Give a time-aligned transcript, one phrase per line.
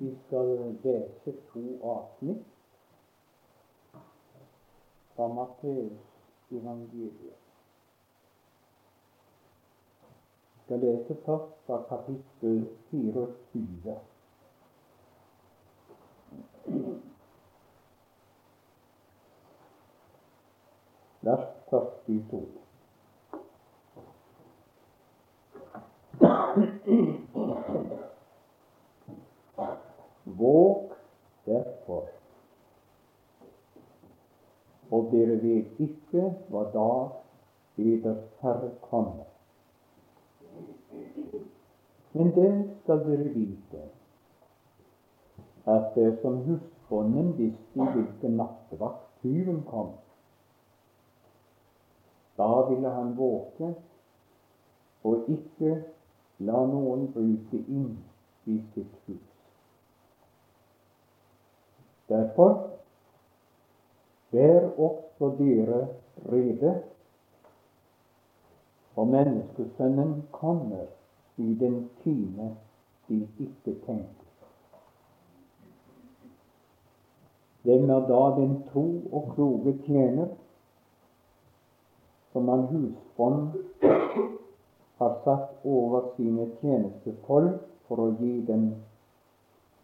[0.00, 2.46] Vi skal lese to avsnitt
[5.14, 6.00] fra Matteus
[6.50, 7.36] evangeliet.
[10.54, 13.98] Vi skal lese først fra kapittel 24.
[21.22, 22.48] Vers 42.
[30.38, 30.92] Våg
[31.46, 32.08] derfor,
[34.90, 37.10] og dere vet ikke hva dag
[37.80, 39.28] eders Herre kommer.
[42.12, 42.50] Men det
[42.82, 43.82] skal dere vite,
[45.66, 49.92] at det som husbonden visste i hvilken nattevakt tyven kom,
[52.38, 53.74] da ville han våke
[55.04, 55.74] og ikke
[56.48, 57.92] la noen bryte inn
[58.48, 59.29] i sitt hus.
[62.10, 62.70] Derfor
[64.30, 65.88] vær også dere
[66.32, 66.82] rede,
[68.94, 70.86] for menneskesønnen kommer
[71.36, 72.56] i den time
[73.08, 74.26] de ikke tenker.
[77.62, 80.26] Hvem er da den tro og kloke tjener
[82.32, 83.52] som han husbånd
[84.98, 88.66] har satt over sine tjenestefolk for å gi dem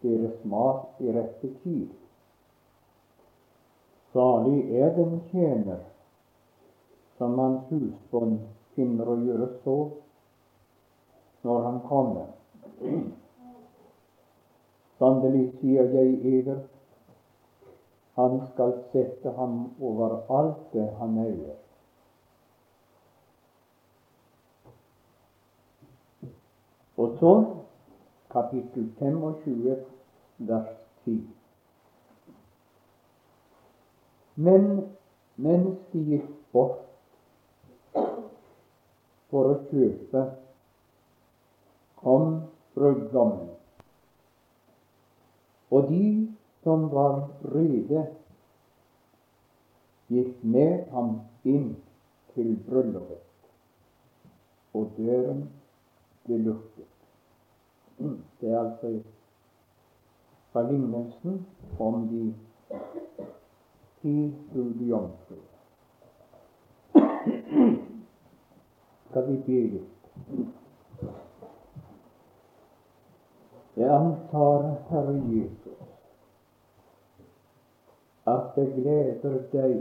[0.01, 1.87] deres mat i rette tid?
[4.13, 5.83] Salig er den tjener
[7.17, 8.39] som hans husbånd
[8.75, 9.77] finner å gjøre så
[11.47, 12.33] når han kommer.
[14.97, 16.63] Sannelig sier jeg eder,
[18.17, 21.57] han skal sette ham over alt det han eier.
[26.97, 27.33] Og så
[28.33, 29.75] kapittel 25,
[30.49, 30.71] vers
[31.05, 31.36] 10.
[34.37, 34.67] Men
[35.35, 36.83] mens de gikk bort
[39.31, 40.23] for å kjøpe,
[41.97, 42.35] kom
[42.77, 43.49] brudgommen.
[45.73, 46.05] Og de
[46.63, 47.25] som var
[47.55, 48.05] rede,
[50.13, 51.73] gikk med ham inn
[52.35, 53.23] til bryllupet,
[54.77, 55.47] og døren
[56.27, 56.93] ble lukket.
[57.97, 58.93] Det er altså
[60.53, 61.41] fra lignelsen
[61.81, 62.27] om de
[64.07, 65.39] ti brudde jomfruer.
[69.09, 70.05] Skal vi be litt?
[73.77, 75.83] Jeg antar, Herre Jesus,
[78.31, 79.75] at det gleder deg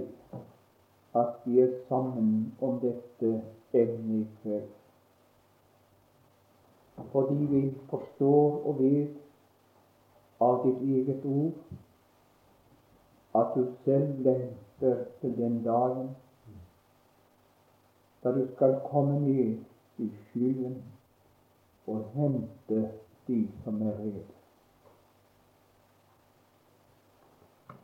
[1.22, 3.32] at vi er sammen om dette
[3.72, 4.68] emnet i kveld.
[7.14, 7.64] Fordi vi
[7.94, 11.85] forstår og vet av ditt eget ord
[13.40, 16.10] at du selv lengter til den dagen
[18.22, 19.58] da du skal komme ned
[19.98, 20.82] i skyen
[21.86, 22.90] og hente
[23.28, 24.24] de som er rede.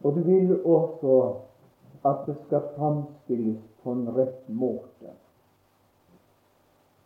[0.03, 1.35] Og du vil også
[2.05, 5.15] at det skal framstilles på en rett måte.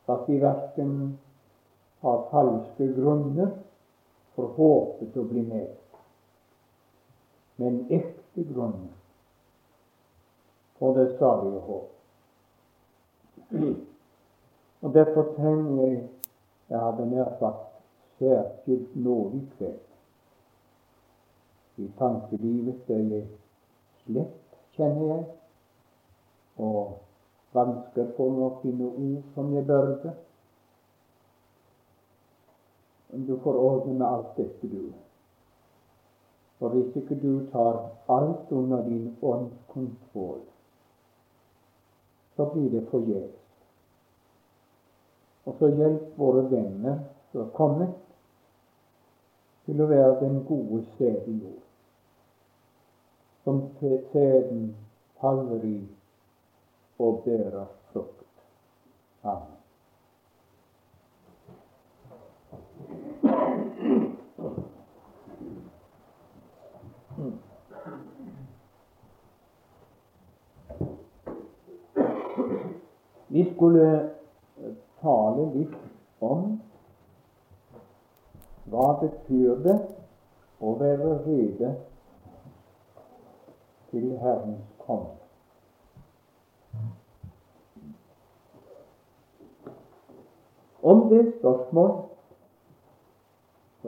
[0.08, 1.18] At vi verken
[2.00, 3.50] har falske grunner
[4.36, 5.74] for håpet å bli med,
[7.56, 8.92] men ekte grunner
[10.78, 11.92] for det salige håp.
[14.80, 16.08] Og Derfor trenger jeg
[16.68, 17.66] jeg hadde nær sagt
[18.18, 19.80] særskilt nådig kveld.
[21.76, 23.26] I tankelivet er jeg
[24.02, 25.24] slett, kjenner jeg,
[26.56, 26.96] og
[27.54, 30.14] vansker for meg å finne ord som jeg burde.
[33.28, 34.88] Du får ordne med alt dette, du.
[36.58, 40.40] For hvis ikke du tar alt under din ånds kontroll,
[42.36, 43.42] så blir det forgjeves.
[45.44, 46.98] Og så hjelp våre venner
[47.32, 47.94] som er kommet,
[49.66, 51.62] til å være den gode i jord,
[53.44, 53.64] som
[54.12, 54.68] sæden
[55.20, 55.80] faller i
[57.02, 58.46] og bærer frukt.
[59.22, 59.55] Amen.
[73.28, 74.10] Vi skulle
[75.00, 75.76] tale litt
[76.22, 76.46] om
[78.70, 79.76] hva betyr det
[80.62, 81.72] å være rede
[83.90, 85.14] til Herrens komme.
[90.86, 91.94] Om det spørsmål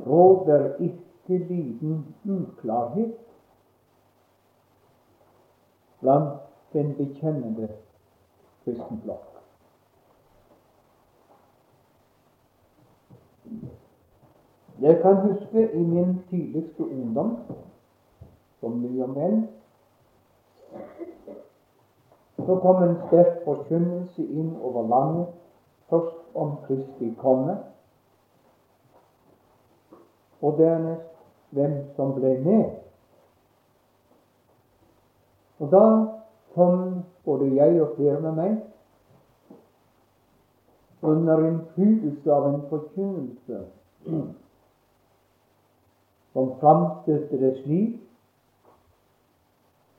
[0.06, 3.18] råder ikke liten uklarhet
[6.00, 6.40] blant
[6.72, 7.68] den bekjennende
[8.68, 9.24] kristenflokk.
[14.80, 17.36] Jeg kan huske i min tidligste ungdom,
[18.60, 19.48] som ny og menn,
[22.46, 25.26] så kom en sterk forkynnelse inn over landet,
[25.90, 27.56] først om Kristi komme,
[30.42, 31.10] og dernest
[31.50, 32.64] hvem som ble med.
[35.58, 35.84] Og da
[36.54, 38.56] kom både jeg og flere med meg
[41.02, 43.58] under innflytelse av en forkynnelse
[46.32, 47.98] som framstilte det slik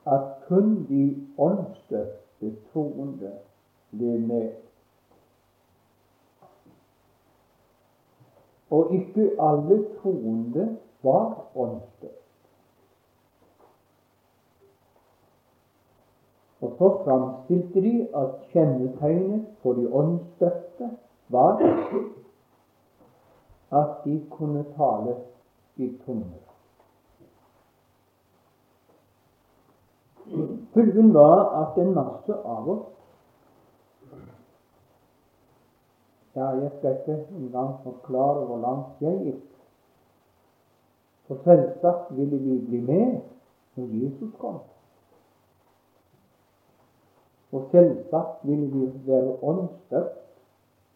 [0.09, 1.03] at kun de
[1.37, 3.33] åndsdøpte troende
[3.93, 4.49] ble med.
[8.73, 10.65] Og ikke alle troende
[11.03, 12.18] var åndsdøpt.
[16.61, 20.89] Og så framstilte de at kjennetegnet på de åndsdøpte
[21.29, 21.61] var
[23.71, 25.15] at de kunne tale
[25.75, 26.45] i tunger.
[30.73, 32.87] Følgen var at en masse av oss
[36.35, 39.45] Ja, jeg skal ikke engang forklare hvor langt jeg gikk.
[41.27, 43.17] For selvsagt ville vi bli med
[43.75, 44.59] når Jesus kom.
[47.51, 50.25] Og selvsagt vil vi være åndsdøpt,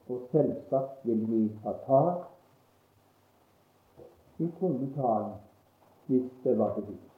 [0.09, 2.29] og selvsagt vil vi ha tak
[4.39, 5.33] i tungetalen
[6.05, 7.13] hvis det var bevis.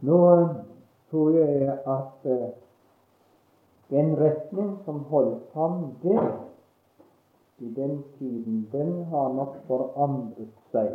[0.00, 0.18] Nå
[1.10, 2.54] tror jeg at
[3.90, 6.20] den retning som holdt fram det
[7.58, 10.92] i den tiden, den har nok forandret seg.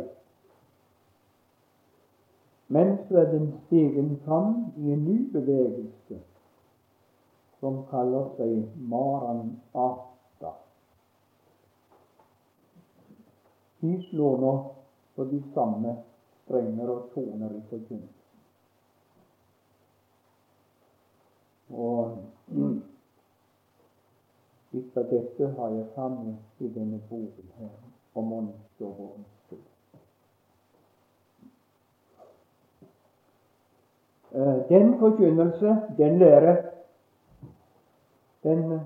[2.66, 6.20] Men så er den stegen fram i en ny bevegelse
[7.60, 10.50] som kaller seg Maranata.
[13.80, 14.52] De slår nå
[15.14, 15.96] på de samme
[16.44, 18.20] strenger og toner i forkynnelsen.
[21.74, 22.16] Og
[24.74, 27.72] litt av dette har jeg framme i denne boken her
[28.20, 29.24] om åndsloven.
[29.24, 29.64] Eh,
[34.68, 36.56] den forkynnelse, den lære,
[38.42, 38.80] den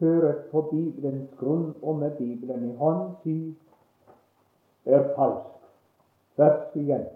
[0.00, 3.56] hører på Bibelens grunn og med Bibelen i hånd, si
[4.84, 5.48] er falsk.
[6.36, 7.06] Tvers igjen.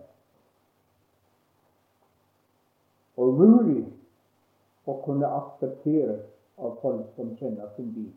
[3.16, 3.82] Og umulig
[4.86, 6.24] å kunne aksepteres
[6.60, 8.12] av folk som kjenner sin bil.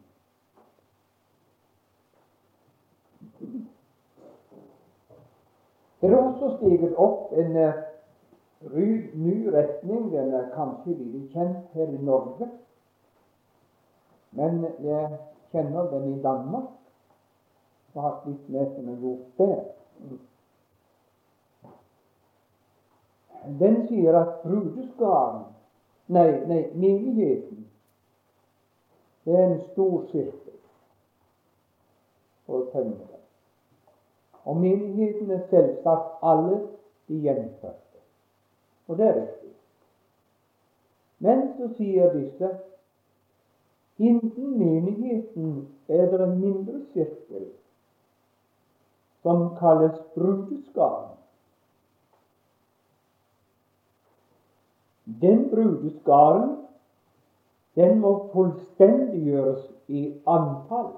[6.00, 7.80] Det er også steget opp en uh,
[8.62, 10.12] ny retning.
[10.12, 12.50] Den er kanskje lite kjent her i Norge,
[14.32, 15.18] men jeg
[15.52, 16.70] kjenner den i Danmark
[17.94, 19.62] og hatt litt med som er gjort der.
[23.60, 25.48] Den sier at brudeskaren,
[26.08, 27.66] nei, nei, menigheten,
[29.26, 30.60] det er en stor sirkel
[32.46, 33.20] for det.
[34.44, 36.62] Og menigheten er selvsagt alle
[37.08, 37.89] de gjenfødte.
[38.90, 39.54] Og det er riktig.
[41.20, 42.50] Men så sier disse
[44.00, 47.50] innen menigheten er det en mindre sirkel
[49.22, 51.12] som kalles brudeskaren.
[55.22, 56.56] Den brudeskaren
[57.76, 60.94] den må fullstendiggjøres i antall.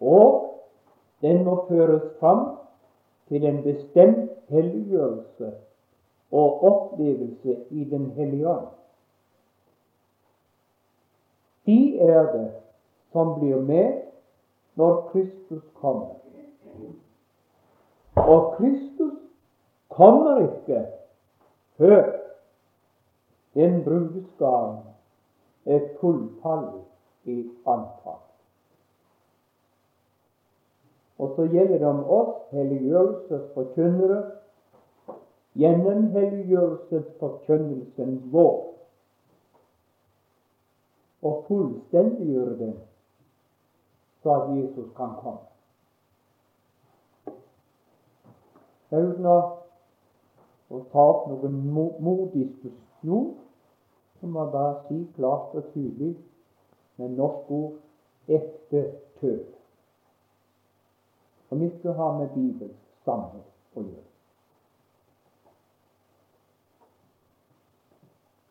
[0.00, 0.54] Og
[1.22, 2.57] den må føres fram
[3.28, 5.52] til en bestemt helliggjørelse
[6.32, 8.66] og opplevelse i Den hellige ånd.
[11.66, 12.50] De er det
[13.12, 14.02] som blir med
[14.74, 16.14] når Kristus kommer.
[18.14, 19.12] Og Kristus
[19.88, 20.86] kommer ikke
[21.76, 22.12] før
[23.54, 24.78] den brudeskaren
[25.66, 26.84] er fulltallet
[27.24, 28.27] i antall.
[31.18, 34.18] Og så gjelder det om oss helliggjørelsesforkynnere
[35.58, 38.68] gjennom helliggjørelsesforkynnelsen vår
[41.22, 42.76] og fullstendiggjøre den
[44.22, 45.42] så at Jesus kan komme.
[48.90, 49.38] Uten å,
[50.70, 51.58] å ta opp noen
[52.02, 53.34] morddiskusjon
[54.18, 56.14] så må jeg bare si klart og tydelig
[56.98, 58.86] med norsk ord ekte
[59.20, 59.57] tøv.
[61.48, 64.04] Som ikke har med Bibels sannhet å gjøre.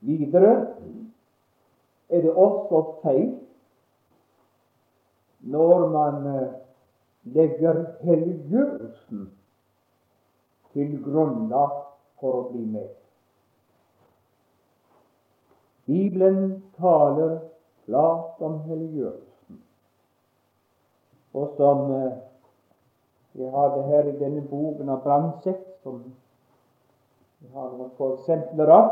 [0.08, 0.54] Videre
[2.10, 3.34] er det også feil
[5.48, 6.54] når man eh,
[7.36, 9.28] legger helliggjørelsen
[10.74, 11.76] til grunnlag
[12.22, 12.90] for å bli med.
[15.88, 17.38] Bibelen taler
[17.86, 19.62] klart om helliggjørelsen.
[21.38, 22.18] Og som eh,
[23.38, 26.00] vi har det her i denne boken av Brandtzæg, som
[27.40, 28.88] vi har noen få eksempler av,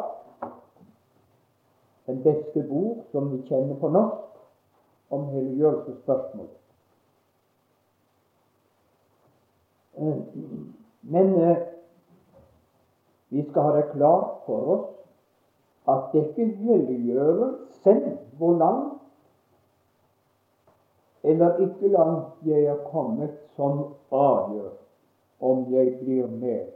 [2.05, 6.51] den beste bok som vi kjenner på norsk om helliggjørelsesspørsmål.
[11.15, 11.63] Men eh,
[13.33, 14.91] vi skal ha det klart for oss
[15.89, 18.05] at det ikke helliggjørelsen
[18.37, 19.04] hvor langt
[21.25, 24.71] eller ikke langt jeg er kommet, som avgjør
[25.41, 26.71] om jeg blir med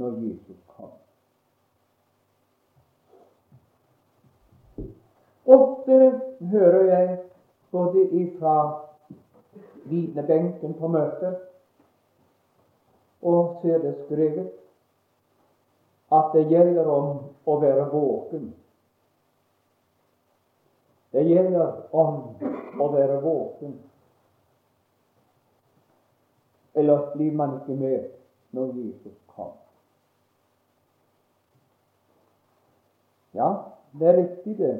[0.00, 0.96] når Jesus kommer.
[5.50, 7.18] Ofte hører jeg
[7.70, 8.56] både ifra
[9.84, 11.36] vitnebenken på møtet
[13.22, 14.48] og ser det skrevet
[16.12, 17.10] at det gjelder om
[17.46, 18.50] å være våken.
[21.10, 22.20] Det gjelder om
[22.80, 23.74] å være våken.
[26.78, 28.06] Ellers blir man ikke med
[28.54, 29.58] når Jesus kommer.
[33.34, 33.50] Ja,
[33.98, 34.74] det er riktig, det.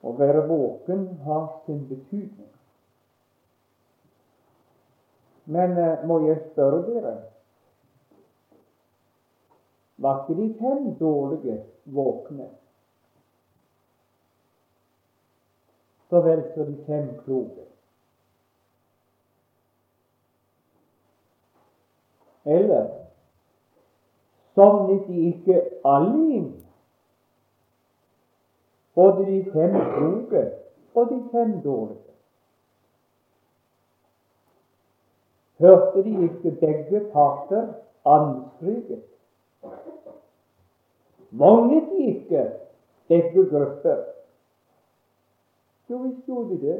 [0.00, 2.52] Å være våken har sin betydning.
[5.46, 7.16] Men eh, må jeg spørre dere
[10.02, 11.60] Var ikke de fem dårlige
[11.94, 12.48] våkne?
[16.10, 17.64] Så vel som de fem kloke.
[22.44, 22.86] Eller
[24.54, 26.52] sovnet de ikke alle inn?
[28.96, 30.50] både de fem kloke
[30.94, 32.00] og de fem dårlige.
[35.58, 37.66] Hørte de ikke begge parter
[38.04, 39.02] anskriket?
[41.30, 42.50] Manglet de ikke
[43.08, 44.04] begge grupper?
[45.88, 46.78] Jo visst gjorde de det.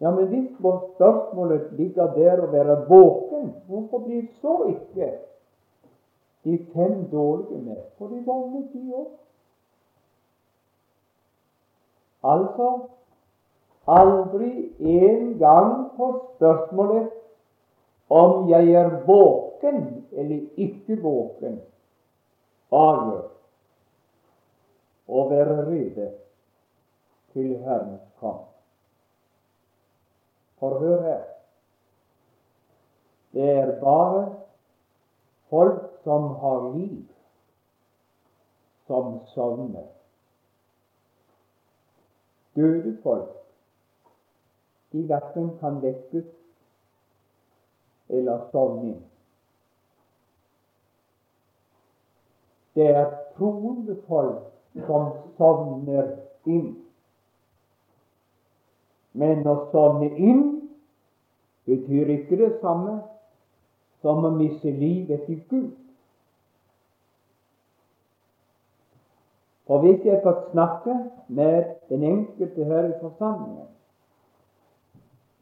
[0.00, 5.14] Ja, men hvis spørsmålet ligger der å være våken, hvorfor blir så ikke
[6.44, 7.78] de fem dårlige med?
[7.96, 9.06] For de våknet, de òg.
[12.26, 12.68] Altså
[13.86, 17.08] aldri en gang på spørsmålet
[18.10, 19.80] om jeg er våken
[20.12, 21.58] eller ikke våken,
[22.72, 23.26] avgjør
[25.06, 26.12] å være rede
[27.36, 28.46] til Herrens kamp.
[30.58, 31.24] For hør her
[33.32, 34.22] det er bare
[35.50, 37.04] folk som har liv,
[38.86, 39.84] som sovner
[42.56, 43.36] døde folk,
[44.92, 46.24] de verken kan vekkes
[48.08, 49.04] eller sovne inn.
[52.74, 56.14] Det er troende folk som sovner
[56.48, 56.85] inn.
[59.16, 60.42] Men å sovne inn
[61.66, 62.98] betyr ikke det samme
[64.04, 65.72] som å miste livet i Gud.
[69.66, 73.72] For hvis jeg får snakke med den enkelte her i forsamlingen,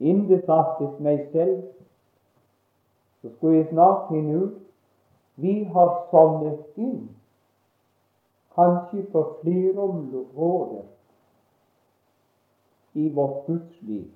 [0.00, 1.66] innbefattet meg selv,
[3.20, 4.62] så skulle jeg snart finne ut
[5.44, 7.08] vi har sovnet inn,
[8.54, 10.84] kanskje på flere områder
[12.94, 14.10] i vårt gudsliv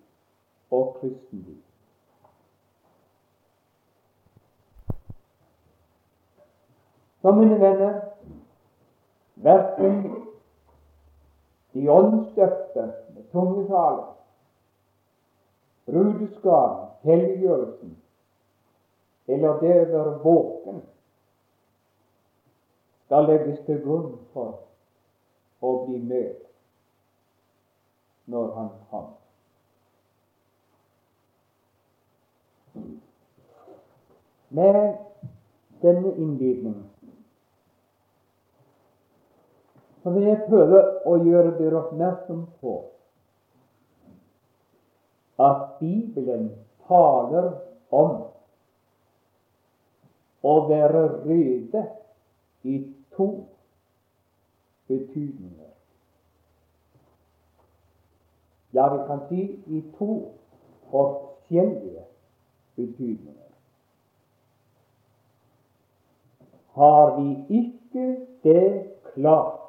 [0.71, 1.63] og kristenliv.
[7.23, 8.01] Så, mine venner,
[9.39, 10.25] Verken
[11.73, 14.03] de åndsdøpte med tungetale,
[15.87, 17.97] brudeskaren, helliggjørelsen
[19.29, 20.81] eller det å være våken
[23.05, 24.59] skal legges til grunn for
[25.63, 26.48] å bli med
[28.29, 29.07] når han kom.
[34.49, 34.97] Med
[35.83, 36.85] denne innbydningen
[40.03, 42.75] så vil jeg prøve å gjøre dere oppmerksom på
[45.45, 46.51] at Bibelen
[46.89, 47.51] taler
[47.95, 48.15] om
[50.49, 51.85] å være røde
[52.65, 52.79] i
[53.17, 53.29] to
[54.89, 55.68] betydninger.
[58.79, 60.29] Ja, vi kan si i to
[60.91, 62.05] forskjellige
[62.77, 63.49] betydninger.
[66.73, 69.61] Har vi ikke det klart,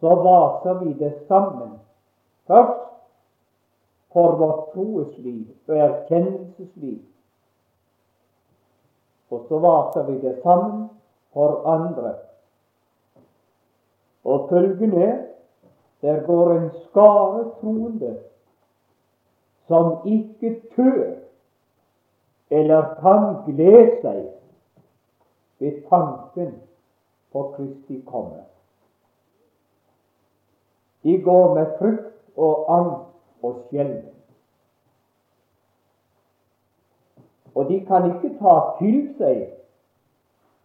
[0.00, 1.80] så vaser vi det sammen.
[2.46, 2.80] Først
[4.12, 6.98] for vårt troesliv og erkjennelsesliv.
[9.30, 10.90] Og så vaser vi det sammen
[11.32, 12.14] for andre.
[14.24, 15.33] Og følgende
[16.04, 18.18] der går en skare troende
[19.66, 21.14] som ikke tør
[22.50, 24.26] eller kan glede seg
[25.58, 26.52] ved tanken
[27.32, 28.44] på Kristi komme.
[31.02, 34.12] De går med frykt og angst og skjelven.
[37.54, 39.46] Og de kan ikke ta til seg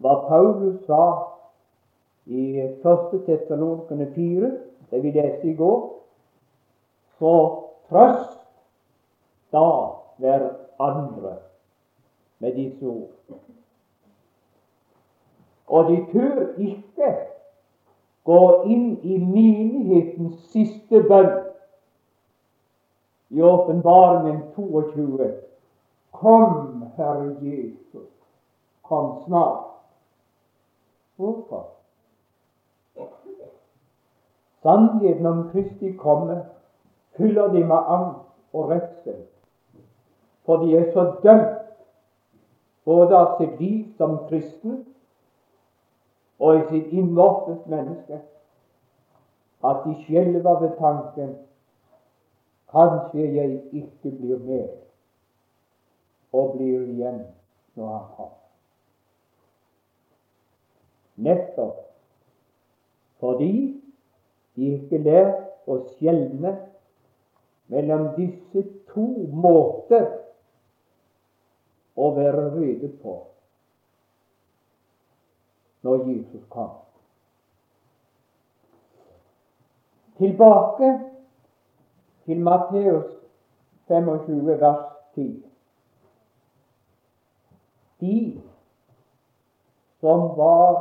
[0.03, 1.05] hva Paulus sa
[2.27, 3.24] i 1.
[3.25, 4.51] Tessalonikerne 4,
[4.91, 5.93] det vi leste i går.
[7.19, 7.34] Så
[7.89, 8.39] trøst
[9.51, 9.69] da
[10.17, 11.36] hverandre
[12.39, 13.39] med disse ord.
[15.67, 17.12] Og de tør ikke
[18.24, 21.36] gå inn i menighetens siste bønn
[23.29, 25.29] i åpenbaringen 22.
[26.12, 28.10] Kom, Herre Jesus,
[28.81, 29.65] kom snart.
[31.15, 31.78] Hvorfor?
[34.63, 36.45] Sannheten om Kristi komme
[37.17, 39.25] fyller de med angst og redsel,
[40.45, 41.59] for de er så dømt
[42.85, 44.81] både av sitt liv som kristen
[46.39, 48.21] og i sitt innvortes menneske,
[49.63, 51.37] at de skjelver ved tanken
[52.69, 54.67] Kanskje jeg ikke blir med
[56.33, 57.23] og blir igjen
[57.73, 58.35] når han kommer.
[61.17, 61.79] Nettopp
[63.19, 63.81] fordi
[64.59, 65.23] de
[65.69, 66.55] og skjelne
[67.69, 70.07] mellom disse to måter
[71.99, 73.15] å være rede på
[75.86, 76.71] når Jesus kom.
[80.19, 80.89] Tilbake
[82.25, 83.13] til Matteus
[83.88, 84.84] 25, vers
[85.15, 85.29] 10.
[87.99, 88.17] De
[89.99, 90.75] som var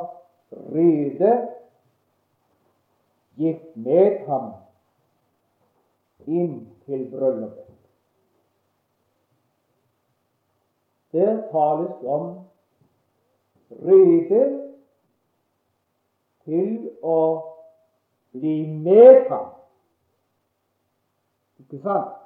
[0.50, 1.30] rede,
[3.38, 4.52] gikk med ham
[6.26, 7.64] inn til bryllupet.
[11.12, 12.26] Der tales om
[13.70, 14.42] rede
[16.44, 17.20] til å
[18.36, 19.52] bli med ham.
[21.62, 22.16] Ikke sant?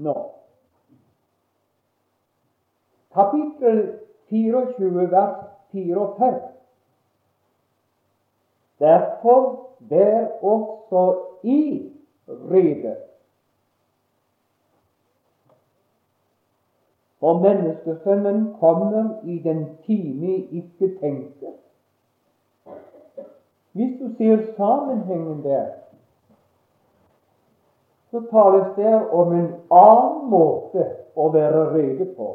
[0.00, 0.14] Nå.
[3.12, 3.82] Kapittel
[4.30, 5.44] 24, vers
[5.74, 6.40] 4 og 5.
[8.80, 11.92] Derfor vær også i
[12.28, 12.96] rede.
[17.20, 21.52] For menneskesønnen kommer i den time ikke tenker.
[23.72, 25.66] Hvis du ser sammenhengen der,
[28.10, 32.30] så tales det om en annen måte å være rede på.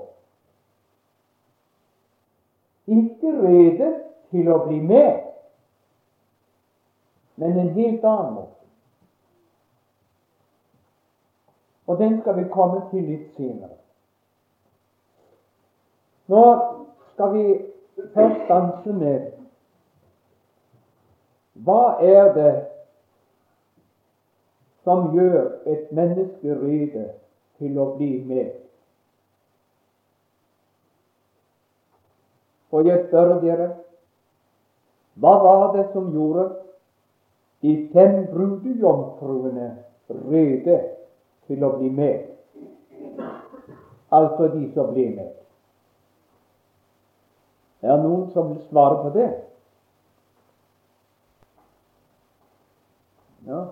[2.87, 3.89] Ikke rede
[4.31, 5.25] til å bli med,
[7.35, 8.65] men en helt annen måte.
[11.87, 13.75] Og den skal vi komme til litt senere.
[16.31, 16.43] Nå
[17.13, 17.43] skal vi
[18.13, 19.31] først danse med
[21.65, 22.53] hva er det
[24.83, 27.05] som gjør et menneske rede
[27.57, 28.51] til å bli med?
[32.75, 33.69] Og jeg spør dere,
[35.23, 36.49] hva var det som gjorde
[37.65, 39.69] de fem brudejomfruene
[40.29, 40.75] rede
[41.47, 42.27] til å bli med?
[44.13, 45.31] Altså de som blir med.
[47.81, 49.31] Er det noen som vil svare på det?
[53.49, 53.63] Ja.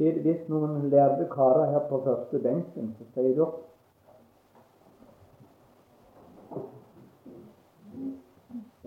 [0.00, 3.50] Er noen lærde karer her på første benken så sier det.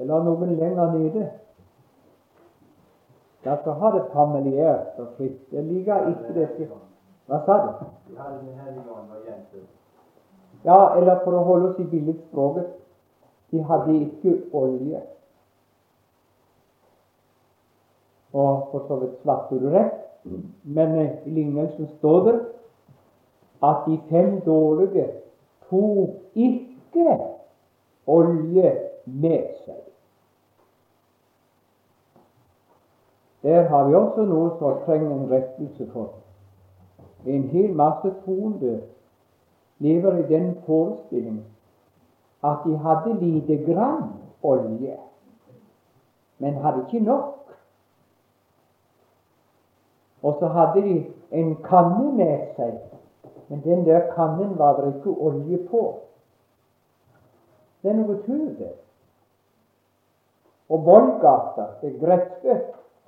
[0.02, 1.30] Eller noen lenger nede.
[3.43, 5.41] Dere har det familiært og fritt.
[5.51, 6.67] Jeg liker ikke dette.
[7.27, 7.69] Hva sa du?
[10.63, 12.71] Ja, eller for å holde oss i billedspråket
[13.53, 15.01] de hadde ikke olje.
[18.34, 19.99] Og for så vidt svarte du rett,
[20.63, 22.38] men i lignelsen står det
[23.63, 25.06] at de fem dårlige
[25.69, 27.19] tok ikke
[28.10, 28.73] olje
[29.06, 29.83] med seg.
[33.43, 36.13] Der har vi også noe som trenger en rettelse for.
[37.25, 38.82] En hel masse troende
[39.84, 41.43] lever i den forestilling
[42.43, 44.10] at de hadde lite grann
[44.43, 44.97] olje,
[46.38, 47.39] men hadde ikke nok.
[50.23, 52.79] Og så hadde de en kanne med seg,
[53.47, 55.84] men den der kannen var det ikke olje på.
[57.84, 58.71] Det er noe tull, det.
[60.71, 62.60] Og Vollgata, det greske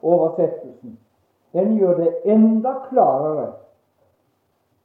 [0.05, 0.99] oversettelsen,
[1.53, 3.47] den gjør det enda klarere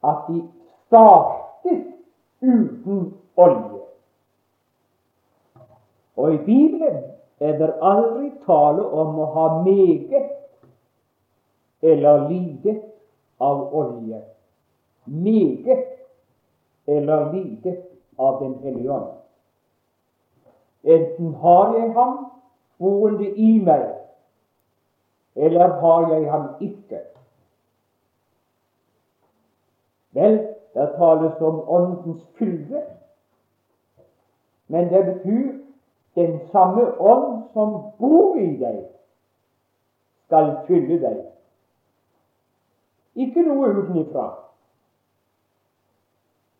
[0.03, 0.41] at de
[0.87, 1.83] startet
[2.41, 3.81] uten olje.
[6.17, 7.03] Og i Bibelen
[7.39, 10.29] er det aldri tale om å ha meget
[11.81, 12.75] eller lite
[13.41, 14.21] av olje.
[15.05, 15.87] Meget
[16.87, 17.77] eller lite
[18.19, 19.09] av Den hellige ånd.
[20.83, 22.25] Enten har jeg ham
[22.79, 24.00] boende i meg,
[25.35, 26.99] eller har jeg ham ikke.
[30.11, 30.37] Vel,
[30.73, 32.83] det tales om Åndens fylde,
[34.67, 35.51] men det betyr
[36.15, 38.85] den samme ånd som bor i deg,
[40.25, 41.19] skal fylle deg.
[43.15, 44.27] Ikke noe utenifra.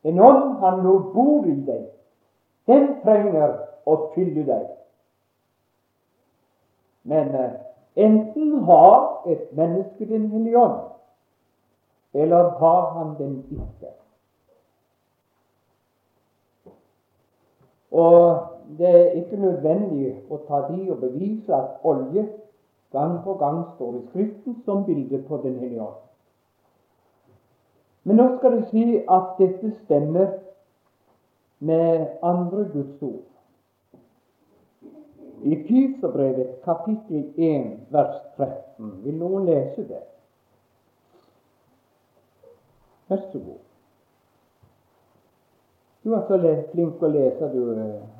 [0.03, 1.87] En ånd han nå bor i deg,
[2.67, 3.57] den trenger
[3.87, 4.67] å fylle deg.
[7.07, 7.53] Men eh,
[7.95, 10.79] enten har et menneske Den hellige ånd,
[12.13, 13.91] eller har han den ikke.
[17.91, 18.37] Og
[18.77, 22.27] det er ikke nødvendig å ta de og bevise at olje
[22.91, 25.99] gang på gang står i Skriften som bilde på Den hellige ånd.
[28.03, 30.31] Men nå skal det si at dette stemmer
[31.59, 33.30] med andre Guds ord.
[35.43, 40.03] I Fyserbrevet kapittel 1 vers 13 vil noen lese det.
[43.09, 43.59] Vær så god.
[46.03, 46.37] Du er så
[46.71, 47.59] flink å lese, du.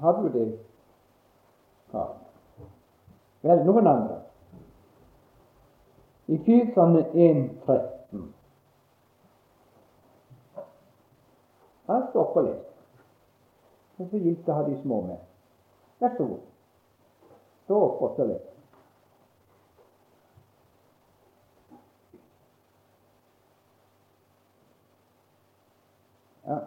[0.02, 0.50] Har du det?
[1.94, 2.04] Ja.
[3.42, 4.20] Vel, noen andre.
[6.28, 8.28] I Fyserne 1, 13.
[11.90, 12.86] Han står og leser.
[13.98, 15.28] Og så gildt å ha de små med.
[16.02, 16.51] Vær så god.
[17.72, 18.48] Stå opp og så les.
[26.50, 26.58] Ja.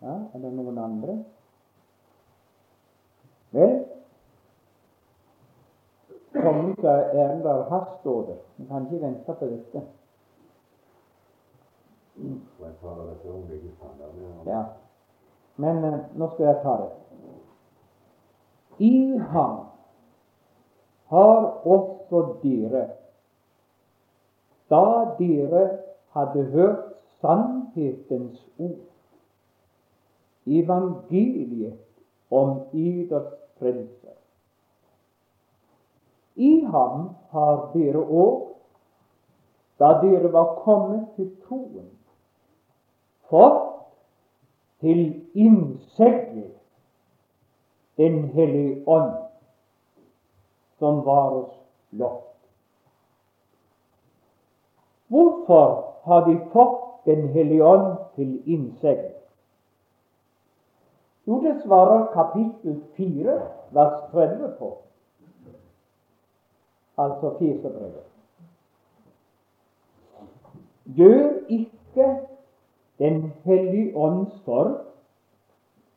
[0.00, 0.16] ja.
[0.34, 1.16] Er det noen andre?
[3.54, 3.78] Vel,
[6.40, 8.40] kongen sa Erndal hast står det.
[8.58, 9.88] Vi kan ikke vente på dette.
[14.50, 14.64] Ja.
[15.56, 16.90] Men eh, nå skal jeg ta det.
[18.78, 19.58] I ham
[21.12, 22.86] har også dere,
[24.72, 24.84] da
[25.18, 25.64] dere
[26.16, 28.80] hadde hørt sannhetens ord,
[30.46, 31.78] evangeliet
[32.30, 34.16] om eders frelse.
[36.34, 38.48] I ham har dere òg,
[39.78, 41.90] da dere var kommet til troen,
[43.28, 43.71] fått
[44.82, 46.50] til innsegling
[47.96, 49.12] Den hellige ånd,
[50.78, 51.54] som var oss
[51.90, 52.22] lov.
[55.06, 59.18] Hvorfor har de fått Den hellige ånd til innsegling?
[61.26, 63.34] Jo, det svarer kapittel 4,
[63.70, 64.78] vers 30 på.
[66.98, 68.04] Altså Fiserbrevet.
[70.84, 72.06] Gjør ikke
[73.02, 74.76] den hellige ånds sorg,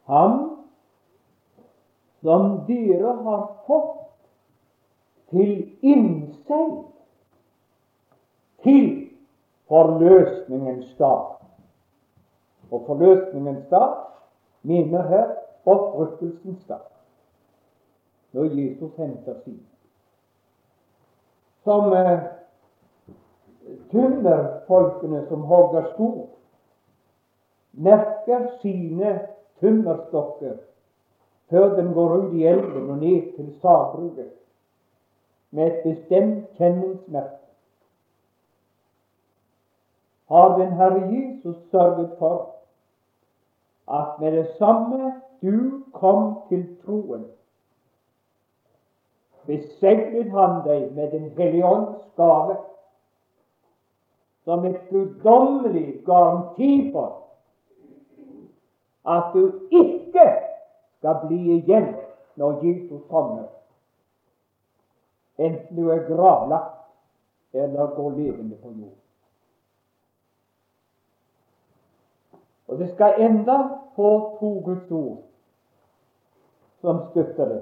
[0.09, 0.65] ham
[2.21, 4.01] som dere har fått
[5.29, 5.51] til
[5.85, 6.71] innseg
[8.65, 8.87] til
[9.69, 11.35] forløsningens dag.
[12.71, 13.93] Og forløsningens dag
[14.65, 15.35] minner her
[15.69, 16.87] opprykkelsens dag,
[18.33, 19.61] når Jesus henter sin.
[21.65, 22.19] Som eh,
[23.93, 26.34] tømmerfolkene som hogger skog,
[27.77, 29.19] merker sine
[29.59, 30.57] tømmerstokker
[31.49, 34.31] før den går ut i elven og ned til sagbruket
[35.51, 37.41] med et bestemt kjenningsmerke.
[40.27, 42.51] Har den Herre Jesus sørget for
[43.91, 47.25] at med det samme du kom til troen,
[49.45, 52.57] beseglet Han deg med Den hellige ånds gave
[54.45, 57.24] som et guddommelig garanti for
[59.07, 60.25] at du ikke
[60.97, 61.91] skal bli igjen
[62.35, 63.47] når Jesus kommer,
[65.37, 66.75] enten du er gravlagt
[67.53, 68.97] eller går levende på jord.
[72.67, 73.57] Og det skal enda
[73.95, 75.17] få to Guds ord
[76.81, 77.61] som støtter det.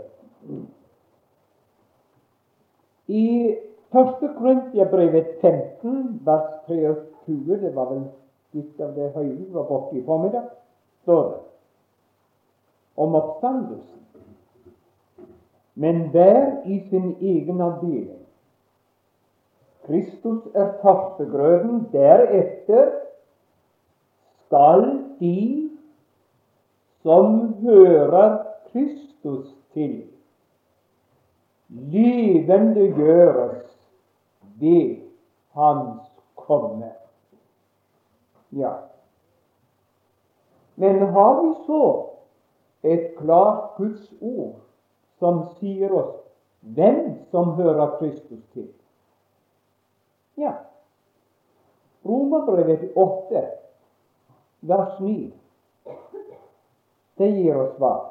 [3.08, 3.56] I
[3.94, 4.36] 1.
[4.38, 8.04] Korintiabrevet 15, vers 23, det var vel
[8.54, 10.50] litt av det Høyre var borte i formiddag,
[11.04, 11.40] står det
[12.96, 14.00] om oppstandelsen.
[15.74, 18.20] Men hver i sin egen avdeling.
[19.84, 22.92] Kristus er førstegrøden, deretter
[24.46, 25.70] skal de
[27.02, 28.38] som hører
[28.72, 30.04] Kristus til,
[31.70, 33.90] levendegjøres
[34.60, 34.98] ved
[35.52, 36.02] Hans
[36.36, 36.92] komme.
[38.52, 38.72] Ja.
[40.76, 42.10] Men har vi så
[42.84, 44.56] et klart Guds ord
[45.20, 46.16] som sier oss
[46.76, 48.70] hvem som hører Kristus til?
[50.38, 50.54] Ja.
[52.06, 53.44] Romerbrevet 8,
[54.62, 55.34] vers 9.
[57.18, 58.02] Det gir oss svar.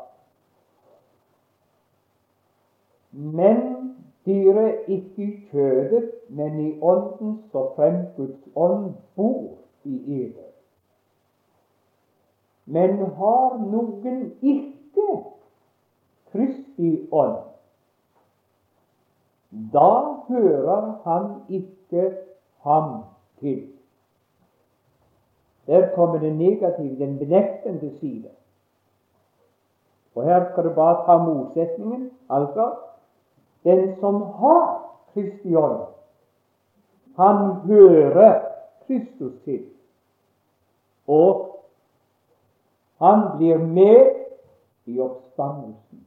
[3.13, 3.61] Men
[4.25, 10.52] dere ikke i kjødet, men i ånden, så frem Guds ånd bor i eder.
[12.65, 15.09] Men har noen ikke
[16.33, 17.37] Kristi ånd,
[19.73, 19.89] da
[20.29, 22.07] hører han ikke
[22.65, 23.03] ham
[23.41, 23.67] til.
[25.67, 28.31] Der kommer det negative, den benektende side.
[30.15, 32.11] Og her skal du bare ta motsetningen.
[32.31, 32.75] Altså
[33.65, 35.81] den som har Kristi ånd,
[37.17, 37.37] han
[37.69, 38.41] hører
[38.87, 39.65] Kristus til.
[41.07, 41.52] Og
[43.03, 44.15] han blir med
[44.85, 46.07] i oppstandelsen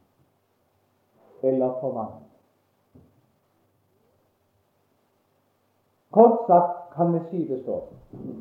[1.42, 2.30] eller forvandling.
[6.10, 8.38] Kort sagt kan vi si det sånn.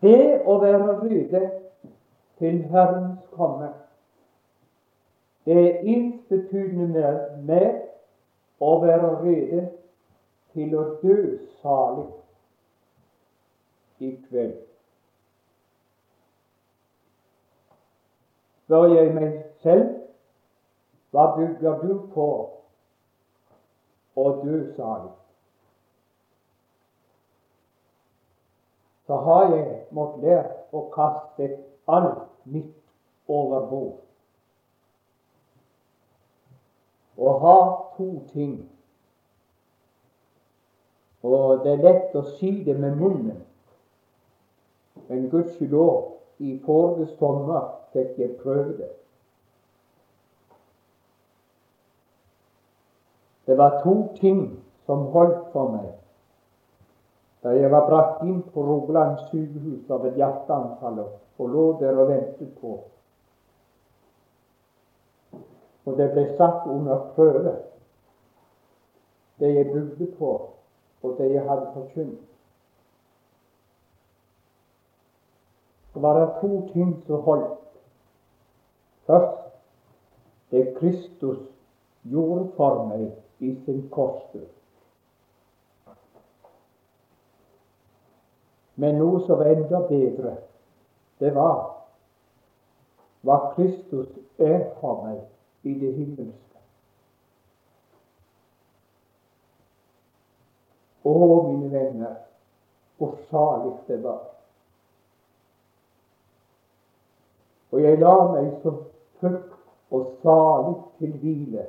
[0.00, 1.42] Det å være rede
[2.40, 3.68] til Herrens komme,
[5.44, 7.10] det er ensbetydende
[7.50, 7.82] med
[8.64, 9.66] å være rede
[10.56, 11.18] til å dø
[11.60, 12.08] salig
[14.00, 14.67] i kveld.
[18.68, 19.84] Spør jeg meg selv
[21.16, 22.24] hva bygger du på
[24.20, 25.14] å dø salig?
[29.08, 31.48] Så har jeg måttet lære å kaste
[31.88, 32.76] alt mitt
[33.32, 33.96] over bord.
[37.16, 37.56] Og ha
[37.96, 38.60] to ting.
[41.24, 43.40] Og det er lett å si det med munnen,
[45.08, 48.90] men gudskjelov, i forrige sommer fikk jeg prøve det.
[53.46, 54.42] Det var to ting
[54.86, 55.94] som holdt for meg
[57.42, 62.08] da jeg var brakt inn på Rogaland sykehus av et hjerteanfall og lå der og
[62.10, 62.72] ventet på.
[65.86, 67.54] Og det ble satt under prøve,
[69.38, 70.32] det jeg bygde på,
[71.02, 72.26] og det jeg hadde forkynt.
[75.92, 77.67] Så var det to ting som holdt.
[79.08, 79.38] Først
[80.50, 81.38] det Kristus
[82.02, 83.06] gjorde for meg
[83.38, 84.48] i sin korsdød.
[88.76, 90.34] Men noe som var enda bedre,
[91.20, 91.62] det var
[93.24, 95.24] hva Kristus er for meg
[95.64, 96.60] i det himmelske.
[101.08, 101.16] Å,
[101.48, 102.20] mine venner,
[103.00, 104.20] hvor salig det var.
[107.72, 108.76] Og jeg la meg så
[109.20, 109.54] trygt
[109.90, 111.66] og salig til hvile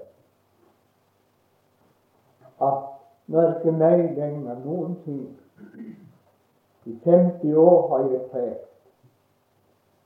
[2.62, 2.80] at
[3.28, 5.28] nå ikke meg lenger noen ting.
[6.86, 8.66] I 50 år har jeg prekt.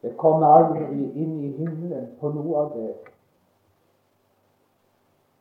[0.04, 0.84] Jeg kommer aldri
[1.24, 2.92] inn i himmelen på noe av det.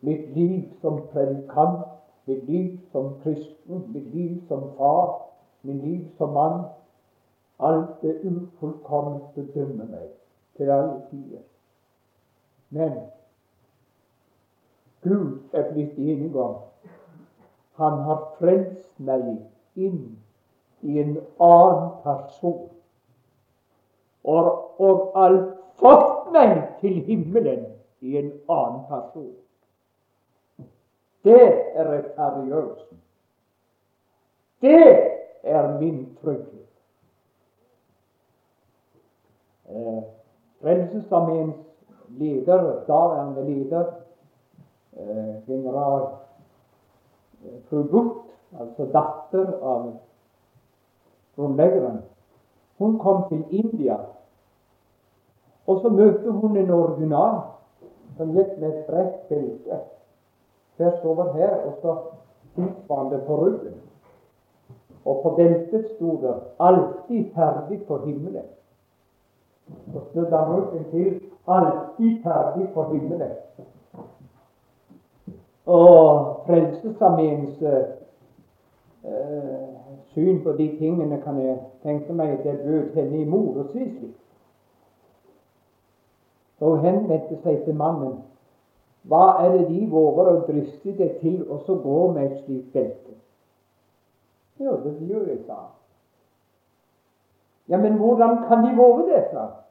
[0.06, 1.82] Mitt liv som predikant,
[2.26, 5.18] mitt liv som kristen, mitt liv som far,
[5.62, 6.62] mitt liv som mann
[7.62, 9.20] Alt det ufullkomne
[9.54, 10.08] dømmer meg
[10.56, 11.44] til alle tider.
[12.72, 12.92] Men
[15.02, 16.54] Gud er blitt om
[17.80, 19.24] han har frelst meg
[19.76, 20.00] inn
[20.80, 22.68] i en annen person.
[24.24, 24.48] Og,
[24.80, 27.64] og alt fått meg til himmelen
[28.00, 29.34] i en annen person.
[31.26, 33.02] Det er rettferdiggjørelsen.
[34.62, 34.84] Det
[35.42, 36.62] er min trygghet.
[39.72, 40.02] eh,
[40.60, 41.56] Frelsesarmeens
[42.18, 43.84] leder, daværende leder,
[44.96, 46.02] eh, general
[47.44, 48.22] eh, fru Butt,
[48.60, 49.92] altså datter av
[51.36, 52.02] grunnleggeren,
[52.78, 53.96] hun kom til India.
[55.66, 57.40] Og så møtte hun en original
[58.16, 59.78] som gikk med et bredt belte
[60.76, 61.96] tvers over her, og så
[62.54, 63.74] tilsvarende på ryggen.
[65.04, 68.50] Og på beltet sto det 'alltid ferdig for himmelen'.
[69.92, 73.36] Så snudde han ryggen til 'alltid ferdig for himmelen'.
[75.66, 77.84] Og Frelsesarmeens eh,
[80.14, 83.24] syn på de tingene kan jeg tenke meg det bød henne i
[83.72, 84.16] si slik.
[86.58, 88.22] Så hun henvendte seg til mannen.
[89.02, 93.16] Hva er det de våger å driste deg til å gå med et slikt belte?
[94.58, 95.58] Jo, det gjør jeg, sa.
[97.68, 99.61] Ja, men hvordan kan de våge det, sa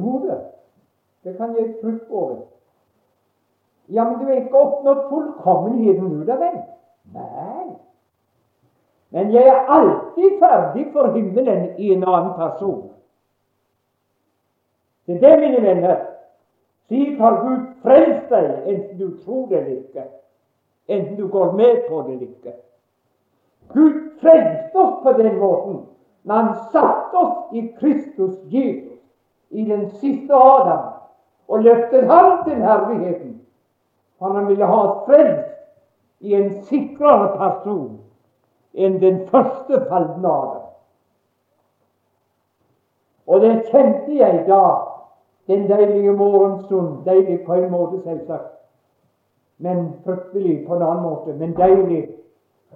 [0.00, 0.04] han.
[0.04, 0.38] Jo,
[1.24, 2.36] det, kan jeg frukt over.
[3.88, 6.62] Ja, men du er ikke oppnådd fullkommenheten ut av den.
[7.12, 7.66] Nei.
[9.12, 12.90] Men jeg er alltid ferdig for himmelen i en annen person.
[15.06, 15.96] Det er det, mine venner.
[16.86, 20.04] Slik har Gud frelst deg, enten du tror det eller ikke.
[20.88, 22.54] Enten du går med på det eller ikke.
[23.74, 25.80] Gud frelste oss på den måten
[26.22, 28.91] når han satte oss i Kristus Jesus,
[29.52, 30.84] i den siste Adam,
[31.48, 33.40] og løftet ham til herligheten.
[34.18, 35.10] For han ville ha oss
[36.20, 37.98] i en sikrere person
[38.72, 40.68] enn den første falne Adam.
[43.26, 44.62] Og det kjente jeg da,
[45.50, 47.04] den deilige morgenstund.
[47.04, 48.54] Deilig på en måte, selvsagt,
[49.58, 51.34] men fryktelig på en annen måte.
[51.34, 52.06] Men deilig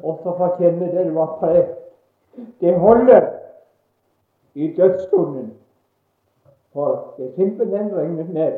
[0.02, 1.72] også for å kjenne det det var preg.
[2.60, 3.30] Det holder
[4.54, 5.54] i dødsstunden.
[6.76, 8.56] For det er simpelthen regnet ned.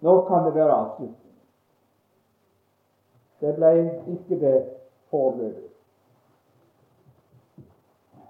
[0.00, 1.34] Nå kan det være avslutning.
[3.40, 3.72] Det ble
[4.08, 4.62] ikke det
[5.10, 5.68] foreløpig.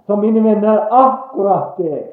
[0.07, 2.07] Så mine venner, akkurat det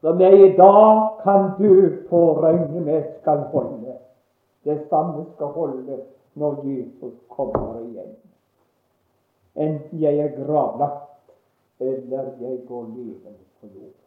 [0.00, 3.98] som jeg i dag kan du få regne med skal holde.
[4.64, 5.98] Det samme skal holde
[6.34, 8.16] når Jesus kommer igjen.
[9.54, 11.34] Enten jeg er gravlagt
[11.80, 14.00] eller jeg går levende på jord.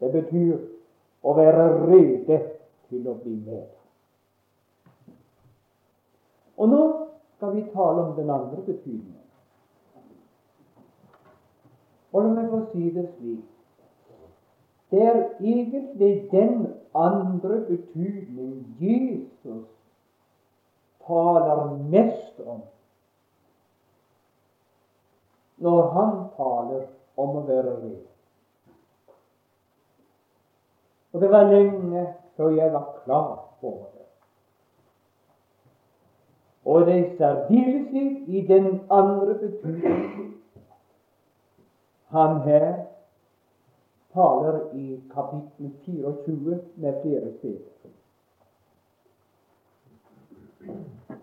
[0.00, 0.58] Det betyr
[1.26, 2.38] å være rede
[2.88, 3.64] til å bli med.
[6.56, 6.82] Og nå
[7.36, 9.22] skal vi tale om den andre betydningen.
[12.12, 13.42] Og la meg få si det slik
[14.90, 19.66] Det er egentlig den andre betydning Jesus
[21.06, 22.62] taler mest om
[25.58, 26.86] når han taler
[27.16, 28.04] om å være ren.
[31.16, 34.04] Og det var lenge før jeg var klar over det.
[36.64, 40.34] Og det er særdeleshet i den andre betydningen
[42.06, 42.74] han her
[44.12, 47.70] taler i kapittel 24 med flere steder.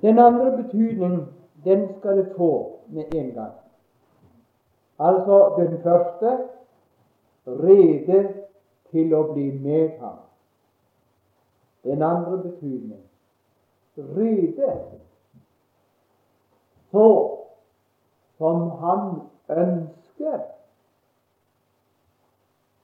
[0.02, 1.28] Den andre betydning
[1.64, 3.54] den skal det få med en gang.
[5.00, 6.38] Altså den første
[7.48, 8.43] rede
[8.94, 10.22] til å bli med ham.
[11.84, 13.02] Den andre betydning
[13.98, 14.74] rydde.
[16.94, 17.40] så
[18.38, 20.42] som han ønsker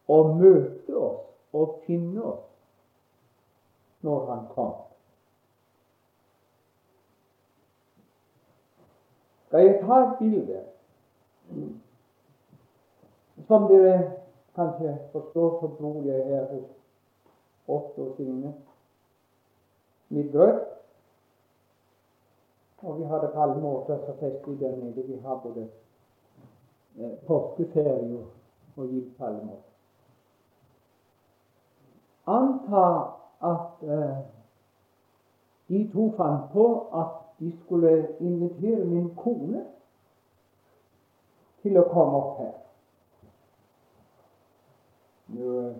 [0.09, 2.45] å møte oss og finne oss
[4.01, 4.71] når Han kom.
[9.47, 10.63] Skal jeg ta et bilde
[13.49, 13.95] som dere
[14.59, 16.67] kanskje forstår, så bor jeg her hos
[17.67, 18.53] Otto og Signe
[20.09, 20.59] Midtrød.
[22.81, 25.07] Og vi hadde måter så festlig der nede.
[25.07, 25.67] Vi har både
[26.97, 28.25] eh, påskeferie
[28.77, 29.69] og gitt måter.
[32.27, 32.85] Anta
[33.41, 34.17] at eh,
[35.69, 39.65] de to fant på at de skulle invitere min kone
[41.61, 42.55] til å komme opp her.
[45.33, 45.73] Nå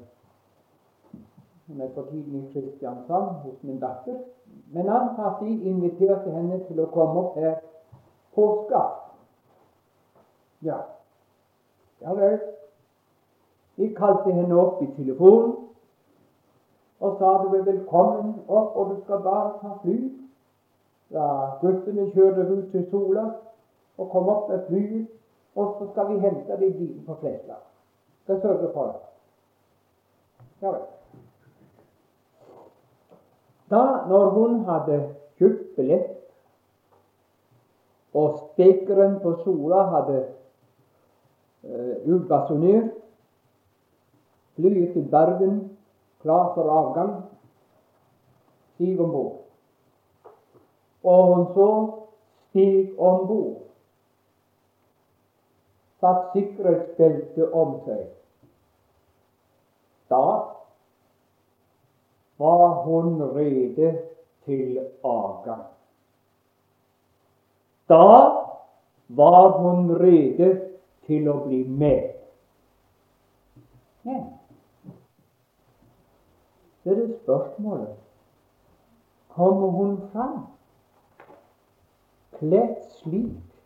[1.68, 4.18] Hun er for tiden i Kristiansand hos min datter.
[4.74, 7.60] Men han har inviterte henne til å komme opp her
[8.36, 8.82] påske.
[10.66, 10.80] Ja,
[12.02, 12.40] ja vel.
[13.78, 15.56] De kalte henne opp i telefonen
[17.00, 20.00] og sa du er velkommen opp, og du skal bare ta fly.
[21.16, 21.28] Ja,
[21.62, 23.30] guttene kjører ut til Sola
[23.98, 25.08] og kom opp med flyet,
[25.56, 27.64] og så skal vi hente deg bilen på Flesland.
[28.24, 29.09] Skal sørge for det.
[30.62, 30.82] Ja vel.
[33.70, 34.98] Da, når hun hadde
[35.38, 36.16] kjøpt billett,
[38.18, 40.24] og spekeren på Sola hadde
[41.64, 42.24] uh,
[44.56, 45.78] flyet til Bergen
[46.22, 47.14] klar for avgang,
[48.74, 49.36] stig om bord.
[51.04, 51.70] Og hun så
[52.50, 53.62] stig om bord,
[56.00, 58.19] satt sikkerhetsbeltet om seg.
[60.10, 60.26] Da
[62.38, 64.02] var hun rede
[64.46, 65.66] til avgang.
[67.90, 68.06] Da
[69.08, 70.50] var hun rede
[71.06, 72.14] til å bli med.
[74.04, 74.24] Men
[76.84, 77.96] Det er det spørsmålet.
[79.30, 80.40] Kommer hun fram
[82.40, 83.60] kledd slik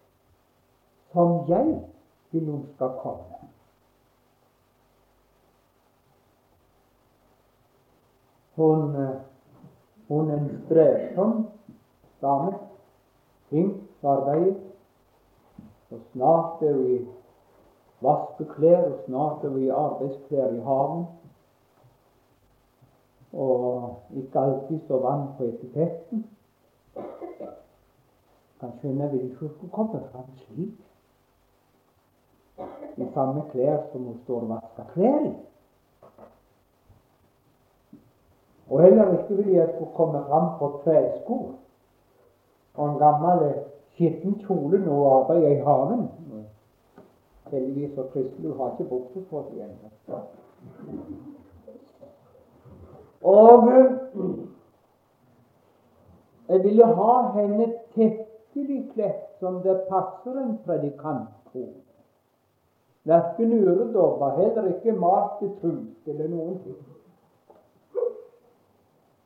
[1.14, 1.70] som jeg
[2.32, 3.33] vil hun skal komme?
[8.56, 9.16] Hun, eh,
[10.08, 11.48] hun er en strevsom
[12.22, 12.54] dame.
[13.50, 13.74] Flink
[14.04, 14.56] arbeid.
[15.92, 17.08] Og snart er hun i
[18.02, 21.06] vaskeklær, og snart er hun i arbeidsklær i haven.
[23.34, 26.26] Og ikke alltid står vann på etiketten.
[28.60, 30.80] Kan skjønne vil ikke hun komme fram slik.
[32.98, 35.34] I samme klær som hun står og vasker klær i.
[38.70, 41.40] Og heller ikke ville jeg skulle komme fram på tresko
[42.74, 43.54] og en gammel
[43.94, 46.08] skitten kjole nå og arbeide i haven.
[47.52, 50.20] Heldigvis for Kristel, har ikke bukse på seg ennå.
[53.22, 53.70] Og
[56.50, 61.68] jeg ville ha henne tettelig kledd som det passer en predikant på.
[63.06, 66.82] Verken øredobber, heller ikke mat til trus eller noen ting.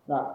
[0.08, 0.26] Nei.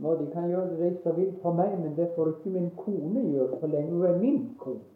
[0.00, 2.70] Nå, De kan gjøre det de som vil for meg, men det får ikke min
[2.76, 4.86] kone gjøre så lenge hun er min kone.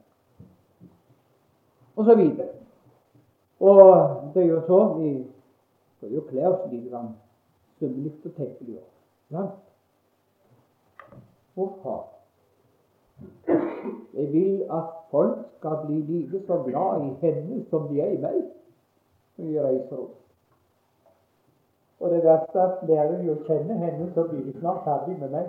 [1.96, 2.48] Og så videre.
[3.60, 3.84] Og
[4.34, 5.10] det er jo så vi
[5.96, 6.96] skal jo kle oss litt
[7.78, 8.80] sømmelig og tenkelig.
[9.30, 9.52] òg.
[11.54, 12.06] Hvorfor?
[14.14, 18.20] Jeg vil at folk skal bli like så glad i henne som de er i
[18.20, 18.42] meg
[19.36, 20.23] når jeg reiser rundt.
[22.04, 25.14] Og det verste er at lærer de å kjenne henne, så blir de snart ferdig
[25.22, 25.46] med meg.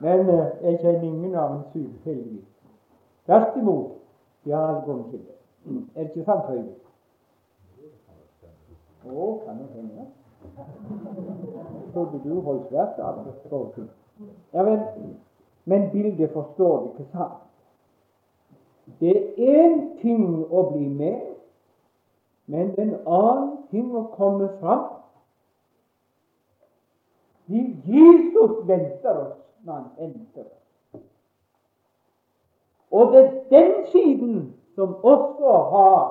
[0.00, 2.46] Men eh, jeg kjenner ingen annen en syk, heldigvis.
[3.28, 3.90] Tvert imot.
[4.44, 5.36] De har all grunn til det.
[5.94, 6.72] Er det ikke sant, Høyre?
[9.04, 10.08] Å, kan det hende.
[11.92, 13.86] Trodde du holdt svært av det.
[14.56, 14.80] Ja vel,
[15.68, 17.40] men bildet forstår du ikke sant.
[19.00, 21.33] Det er én ting å bli med,
[22.46, 24.84] men det en annen ting å komme fram.
[27.46, 31.02] Jesus venter oss når han henter oss.
[32.94, 34.36] Og det er den siden
[34.74, 36.02] som også har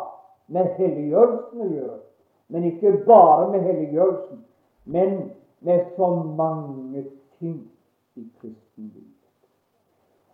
[0.47, 1.99] med helliggjørelsen å gjøre.
[2.53, 4.43] Men ikke bare med helliggjørelsen,
[4.85, 5.13] men
[5.63, 7.05] med så mange
[7.39, 7.61] ting
[8.15, 9.09] i kristenlivet.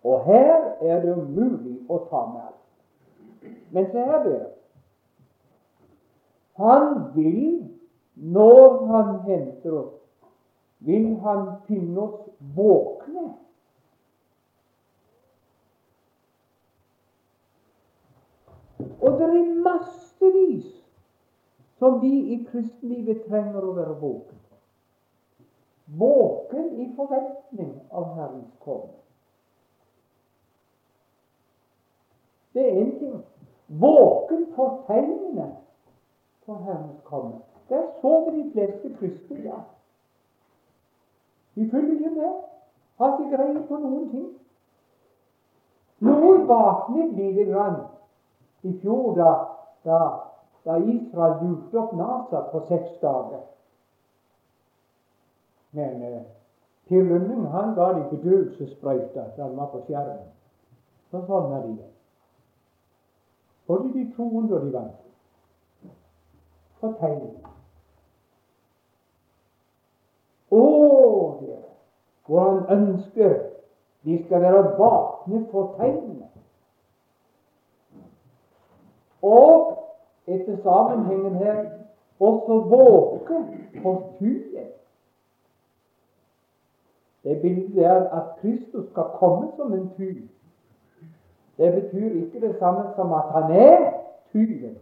[0.04, 3.54] Og her er det umulig å ta med alt.
[3.72, 4.50] Men se her, dere.
[6.60, 7.70] Han vil,
[8.16, 9.96] når han henter oss,
[10.80, 13.30] vil han finne oss våkne.
[19.00, 20.76] Og det er massevis
[21.80, 24.36] som vi i kristenlivet trenger å være våken
[26.00, 28.94] Våken i forventning av Herrens komme.
[32.54, 33.16] Det er én ting.
[33.82, 35.48] Våken for tegnene
[36.50, 37.34] for Herrens komme.
[37.70, 39.64] Der sover de fleste kristne dag.
[41.56, 42.34] De følger ikke med.
[42.98, 44.30] Har ikke greie på noen ting.
[46.00, 47.76] Noen våknet lite grann
[48.64, 49.34] i fjor da,
[49.86, 50.00] da,
[50.66, 53.44] da Israel lurte opp Nasa på seks dager.
[55.72, 56.22] Men eh,
[56.90, 60.26] Per Lønning han ga dem bedøvelsessprøyta da han var på skjermen.
[61.12, 61.92] Så sånn er de.
[63.68, 64.74] Både de troende og de
[66.82, 67.36] vant fortegn.
[70.52, 70.64] Å,
[72.26, 73.36] hvor han ønsker
[74.06, 76.28] de skal være vakne for tegnene.
[79.22, 79.76] Og
[80.28, 81.66] etter sammenhengen her
[82.20, 83.40] også våke
[83.82, 84.68] for tuen.
[87.24, 90.22] Det bildet er at Kristus skal komme som en tyv.
[91.58, 93.92] Det betyr ikke det samme som at han er
[94.32, 94.78] tyven.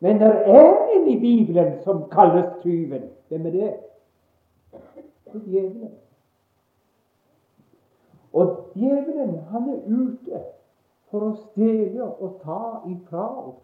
[0.00, 3.02] Men det er en i Bibelen som kalles tyven.
[3.28, 3.74] Hvem er det?
[5.32, 5.94] Det djevelen.
[8.32, 10.42] Og djevelen, han er ute
[11.10, 13.62] for å stjele og ta ifra oss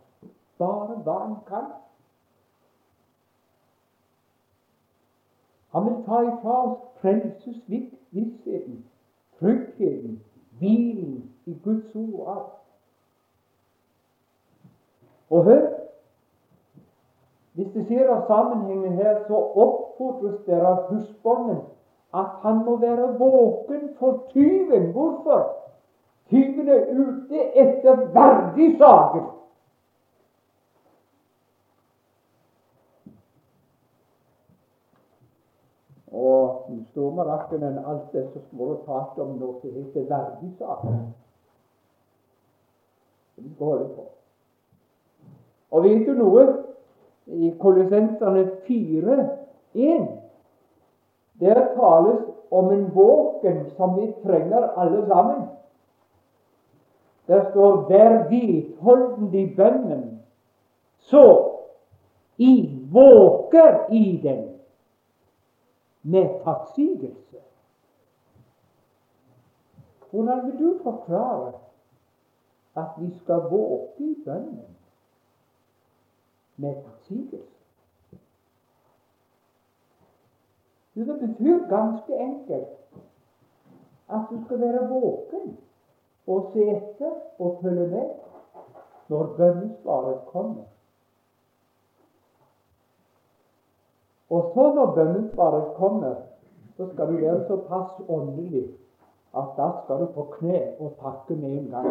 [0.58, 1.68] bare hva han kan.
[5.72, 8.80] Han vil ta ifra oss frelsesvissheten,
[9.38, 10.18] tryggheten,
[10.58, 11.14] hvilen
[11.46, 12.50] i Guds ord.
[15.30, 15.81] Og hør
[17.52, 21.60] Hvis du ser av sammenhengen her, så oppfordres dere av husbonden
[22.14, 24.92] at han må være våken for tyven.
[24.92, 25.56] Hvorfor?
[26.30, 29.28] Tyven er ute etter verdig verdisaker.
[36.12, 40.98] Og stormarakken enn alt det som har og talt om noe som heter verdisaker.
[43.36, 44.04] Vi holde på.
[45.72, 46.44] Og vet du noe?
[47.32, 50.06] I Kolossenserne 4.1
[51.40, 52.20] der tales
[52.50, 55.48] om en våken som vi trenger alle sammen.
[57.26, 60.18] Der står 'vær vidholden i bønnen',
[60.98, 61.48] så
[62.38, 64.48] I våker i den
[66.02, 67.36] med takksigelse.
[70.10, 71.52] Hvordan vil du forklare
[72.76, 74.76] at vi skal våke i bønnen
[76.56, 77.52] med takksigelse?
[80.94, 82.78] Jo, det betyr ganske enkelt
[84.08, 85.56] at du skal være våken
[86.26, 88.10] og se etter og følge med
[89.08, 90.64] når bønnesvaret kommer.
[94.30, 96.14] Og så når bønnesvaret kommer,
[96.76, 98.68] så skal du være såpass åndelig
[99.36, 101.88] at da skal du på kne og takke med en gang.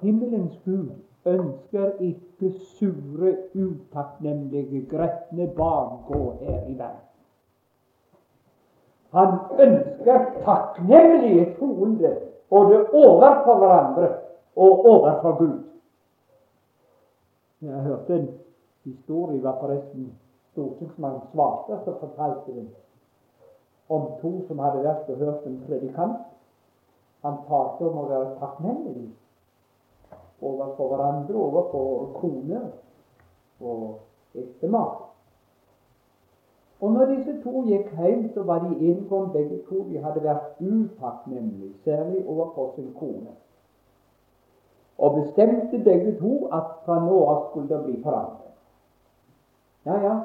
[0.00, 0.90] Himmelens Gud
[1.26, 7.08] ønsker ikke sure, utakknemlige, gretne barn gå her i verden.
[9.12, 9.28] Han
[9.60, 12.16] ønsker takknemlige troende
[12.50, 14.08] både overfor hverandre
[14.56, 15.58] og overfor Gud.
[17.62, 18.28] Jeg hørte en
[18.84, 20.12] historie, var forresten
[20.52, 22.68] stortingsmann Svarte som fortalte den,
[23.88, 26.18] om to som hadde vært og hørt en predikant.
[27.22, 29.12] Han talte om å være takknemlig
[30.42, 32.60] overfor hverandre, overfor kone
[33.60, 33.98] og
[34.34, 35.02] ektemann.
[36.82, 40.22] Og når disse to gikk hjem, så var de enige om begge to de hadde
[40.24, 43.36] vært utakknemlige, særlig overfor sin kone.
[44.98, 48.54] Og bestemte begge to at fra nå av skulle det bli forandring.
[49.86, 50.16] Ja, ja.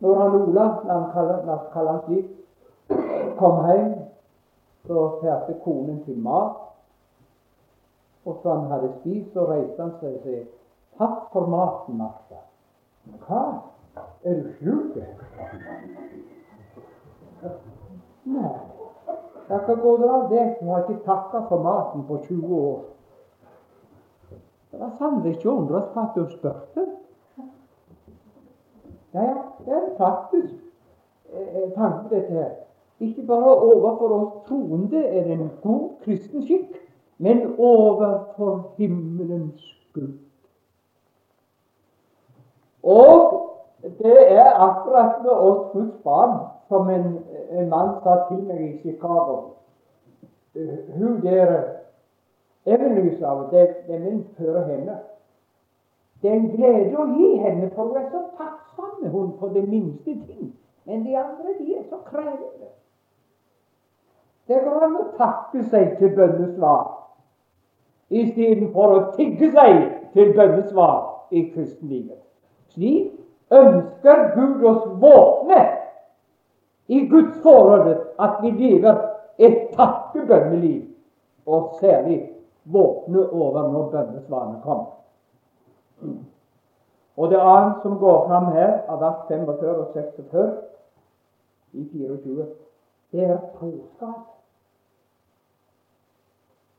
[0.00, 2.28] Når han Ola, la han kalle han slik,
[3.38, 3.92] kom hjem,
[4.86, 6.71] så færte konen til mat.
[8.24, 10.42] Og så han hadde spist, så reiste han seg og sa
[10.98, 12.42] 'Takk for maten, Martha'.
[13.26, 13.62] Hva?
[14.24, 14.96] Er du sjuk?
[18.24, 18.54] Nei.
[19.48, 20.56] Hva går det av det?
[20.60, 22.80] Du har ikke takka for maten på 20 år.
[24.70, 26.86] Det var sannelig ikke undres på at du spurte.
[29.14, 30.54] Ja, ja, det er faktisk
[31.32, 32.50] eh, tanken, dette her.
[33.00, 36.78] Ikke bare overfor oss troende er det en god kristen skikk,
[37.22, 39.62] men overfor himmelens
[39.94, 40.12] Gud.
[42.82, 43.42] Og
[43.82, 47.18] det er akkurat med oss Guds barn, som en,
[47.50, 49.36] en mann sa til meg i Chicago.
[50.98, 51.52] Hun der
[53.26, 54.96] av det, det er min før henne.
[56.22, 59.62] Det er en glede å gi henne, for hun er så takksom hun for det
[59.68, 60.50] minste ting.
[60.84, 62.72] Men de andre, de er så krevende.
[64.48, 67.01] Det går an å takke seg til bønnesvar
[68.12, 69.82] istedenfor å tigge seg
[70.12, 70.96] til bønnesvar
[71.32, 72.20] i kristenlivet.
[72.74, 73.12] Slik
[73.52, 75.62] ønsker Gud oss våkne
[76.92, 78.98] i Guds forhold, at vi lever
[79.38, 80.82] et takkebønneliv,
[81.46, 82.18] og særlig
[82.64, 84.92] våkne over når bønnesvarene kommer.
[87.16, 90.52] Og det annet som går fram her, av vers 45 og 46
[91.72, 92.46] i 24,
[93.12, 94.28] det er troskap.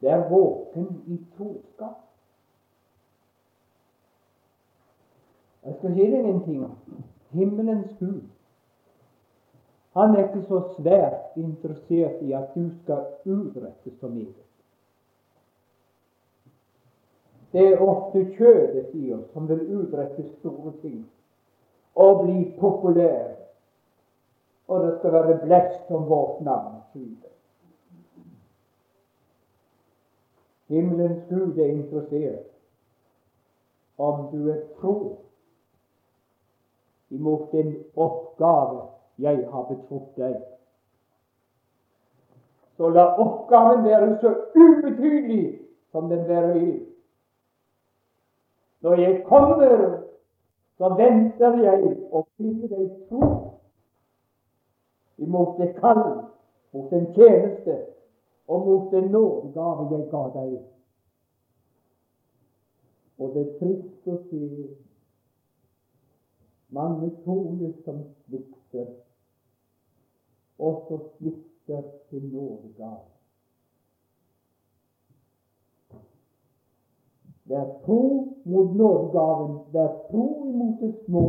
[0.04, 2.02] Det er våken i troskap.
[5.64, 6.64] Jeg skal si deg en ting.
[7.32, 8.24] Himmelens Gud
[9.94, 14.32] han er ikke så svært interessert i at du skal utrette så mye.
[17.54, 21.04] Det er ofte kjødet i oss som vil utrette store ting
[21.94, 23.36] og bli populær.
[24.68, 26.82] Og det skal være blest om vårt navn.
[30.68, 32.50] Himmelens Gud er interessert
[33.98, 35.18] om du er tro
[37.10, 38.82] imot den oppgave
[39.22, 40.40] jeg har betrodd deg.
[42.78, 45.60] Så la oppgaven være så ubetydelig
[45.92, 46.80] som den være vil.
[48.82, 50.00] Når jeg kommer,
[50.78, 53.30] så venter jeg å finne deg tro
[55.22, 56.24] imot det kall,
[56.74, 57.78] mot den tjeneste
[58.54, 60.58] og mot den nådegave jeg ga deg.
[63.20, 64.42] Og det er trist å se
[66.74, 68.92] mange toner som svikter,
[70.60, 73.10] og så svikter til nådegave.
[77.54, 78.02] Vær tro
[78.46, 81.26] mot nådegaven, vær tro imot det små,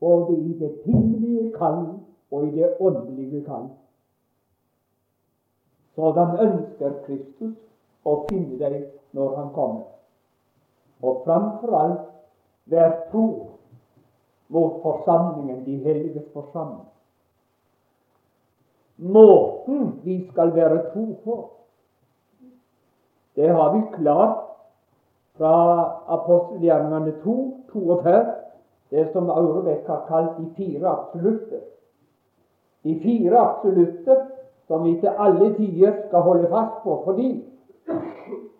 [0.00, 1.82] både i det timelige kall
[2.30, 3.68] og i det åndelige kall.
[5.96, 7.56] Sådan ønsker Kristus
[8.04, 8.82] å finne deg
[9.16, 9.86] når han kommer.
[11.02, 12.04] Og framfor alt
[12.70, 13.26] vær tro
[14.52, 16.86] mot forsamlingen, de helliges forsamling.
[18.96, 21.36] Måten vi skal være tro på,
[23.36, 24.44] det har vi klart
[25.36, 25.56] fra
[26.08, 27.34] apostelgjerningene 2,
[27.72, 28.14] 42,
[28.90, 31.60] det som Aurebekk har kalt de fire absolutter.
[32.84, 34.22] De fire absolutter
[34.66, 37.44] som vi til alle tider skal holde fast på, fordi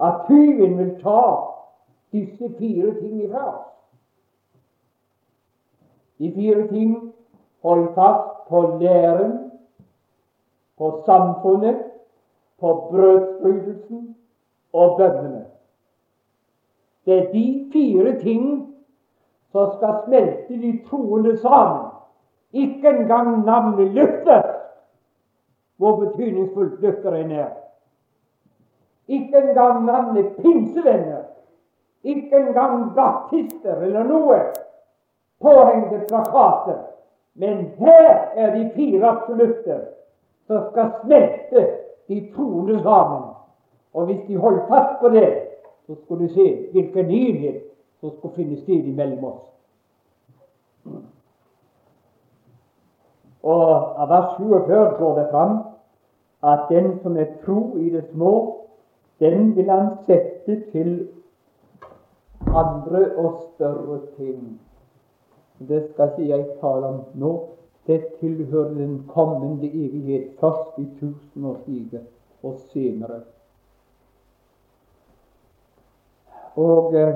[0.01, 1.23] at tyven vil ta
[2.13, 3.73] disse fire ting ifra oss.
[6.19, 7.13] De fire ting
[7.63, 9.51] holder fast på læren,
[10.79, 11.83] på samfunnet,
[12.61, 14.17] på brødsbrytelsen
[14.73, 15.45] og bønnene.
[17.07, 18.75] Det er de fire ting
[19.53, 21.91] som skal smelte de troende sammen.
[22.53, 24.43] Ikke engang navnet Luther,
[25.77, 27.49] hvor betydningsfullt Luther er.
[29.09, 31.23] Ikke engang navnet pinsevenner.
[32.03, 34.39] Ikke engang baptister eller noe
[35.41, 36.79] påhengte plakater.
[37.35, 39.81] Men her er de fire absolutter
[40.47, 41.67] som skal smelte
[42.09, 43.23] de troende sammen.
[43.95, 45.43] Og hvis de holder fast på det,
[45.87, 47.63] så skal du se hvilken nyhet
[48.01, 49.43] som skal finne sted imellom oss.
[53.43, 55.59] Og Av vers 47 går det fram
[56.43, 58.33] at den som er tro i det små,
[59.21, 61.09] den vil han sette til
[62.47, 64.61] andre og større ting.
[65.69, 67.33] Det skal ikke jeg tale om nå.
[67.87, 72.03] Det tilhører den kommende evighet, først i tusenårsriket
[72.43, 73.21] og senere.
[76.57, 77.15] Og eh,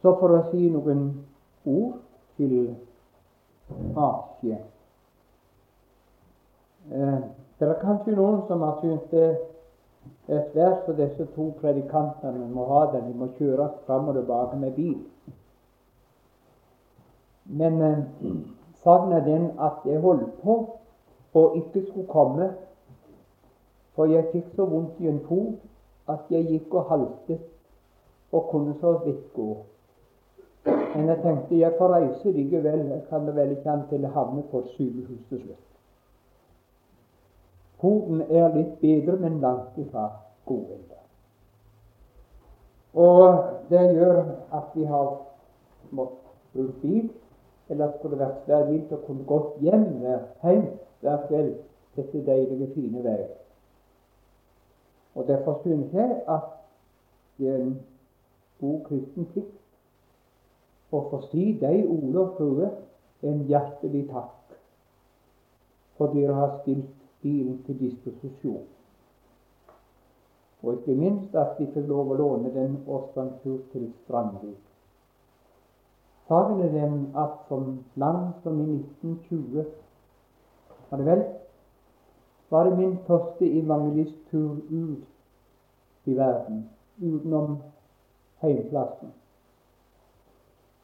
[0.00, 1.02] så for å si noen
[1.68, 1.98] ord
[2.38, 2.54] til
[3.92, 4.62] Asia.
[6.90, 7.20] Eh,
[7.58, 9.46] det er kanskje noen som har syntes
[10.26, 13.08] det er svært for disse to predikantene må ha den.
[13.10, 14.98] De må kjøres fram og tilbake med bil.
[17.44, 18.02] Men eh,
[18.82, 20.56] saken er den at jeg holdt på
[21.34, 22.50] og ikke skulle komme,
[23.94, 27.42] for jeg fikk så vondt i en fot at jeg gikk og haltet
[28.32, 29.50] og kunne så vidt gå.
[30.64, 32.86] Men jeg tenkte jeg får reise likevel.
[32.90, 35.69] Jeg kan vel ikke an til å havne på et sykehus til slutt.
[37.80, 40.10] Foten er litt bedre, men langt ifra
[40.48, 40.98] god ennå.
[43.00, 44.22] Og det gjør
[44.52, 45.10] at vi har
[45.90, 47.10] måttet bruke bil
[47.70, 50.64] eller skulle det vært svært gildt å kunne gått hjem hjem
[51.00, 51.52] hver kveld
[51.94, 53.28] dette deilige, fine veier.
[55.14, 56.48] Og Derfor synes jeg at
[57.38, 57.76] det er en
[58.60, 59.56] god kristen plikt
[60.90, 62.70] å få si deg, Ole og frue,
[63.22, 64.56] en hjertelig takk
[66.00, 68.64] for dere har stilt bilen til disposisjon.
[70.62, 74.58] Og ikke minst at vi fikk lov å låne den årsdagstur til Strandvik.
[76.28, 79.64] Saken er den at som land som i 1920
[80.90, 81.24] var det vel,
[82.50, 86.68] var det min første evangelisttur ut i verden,
[87.00, 87.56] utenom
[88.42, 89.12] heimplassen.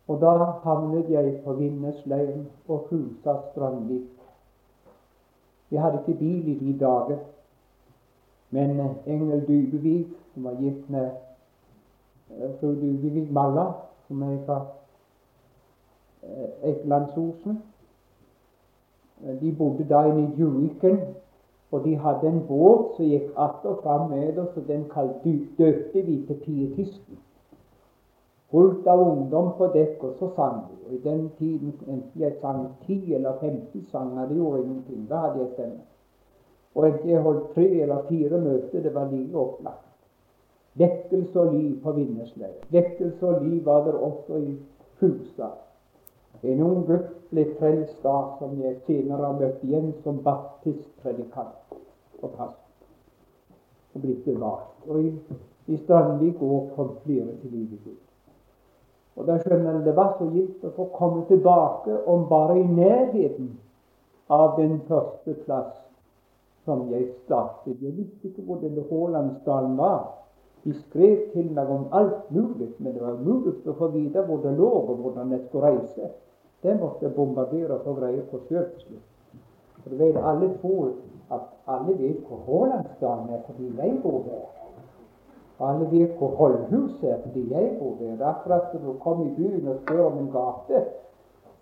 [0.08, 4.15] Og da havnet jeg på Vindnesleiren og huset Strandvik.
[5.70, 7.18] Vi hadde ikke bil i de dager,
[8.50, 11.10] men Engel Dubevik, som var gift med
[12.30, 13.72] eh, fru Dubevik Malla,
[14.06, 14.66] som er fra
[16.62, 17.62] Eikelandsosen.
[19.24, 21.00] Eh, de bodde da inne i Juiken,
[21.70, 24.84] og de hadde en båt som gikk att og fram med oss, og den
[25.58, 27.18] døpte vi til Pietisten.
[28.50, 30.76] Fullt av ungdom på dekk, og så sang vi.
[30.86, 35.06] Og I den tiden enten jeg sang ti eller femti sanger, det gjorde ingenting.
[35.10, 35.82] Da hadde jeg stemme.
[36.74, 39.82] Og enten jeg holdt tre eller fire møter, det var like opplagt.
[40.78, 42.54] Vekkelse og liv på Vinnesleir.
[42.70, 44.56] Vekkelse og liv var det også i
[45.00, 45.56] Fugstad.
[46.42, 51.78] En ung gutt ble frelst da, som jeg senere har møtt igjen som baptistpredikant
[52.20, 52.90] på pastor.
[53.94, 54.74] Og blitt bevart.
[54.86, 55.14] Og i,
[55.72, 57.96] i Strandvik òg kom flere til livet.
[59.16, 62.66] Og da skjønner jeg det var så gildt å få komme tilbake om bare i
[62.68, 63.54] nærheten
[64.28, 65.72] av den første plass
[66.66, 67.80] som jeg startet.
[67.80, 70.12] Jeg visste ikke hvor denne Hålandsdalen var.
[70.66, 74.42] De skrev til meg om alt mulig, men det var mulig å få vite hvor
[74.42, 76.10] det lå, og hvordan jeg skulle reise.
[76.62, 79.42] Det måtte jeg bombardere og få greie på sjøl til slutt.
[79.82, 80.90] For du vet, alle tror
[81.30, 84.65] at alle vet hvor Hålandsdalen er fordi jeg bor der.
[85.60, 88.10] Alle vet hvor Holdhuset er fordi jeg bor der.
[88.10, 90.84] Det er akkurat som du kommer i byen og spør om en gate,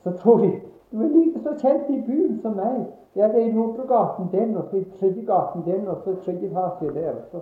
[0.02, 0.52] så tror de
[0.92, 2.86] du er like så kjent i byen som meg.
[3.16, 6.46] Ja, det er i Nordregaten den, og så i tredje gaten den, og så tredje
[6.46, 7.14] etasje der.
[7.30, 7.40] Så,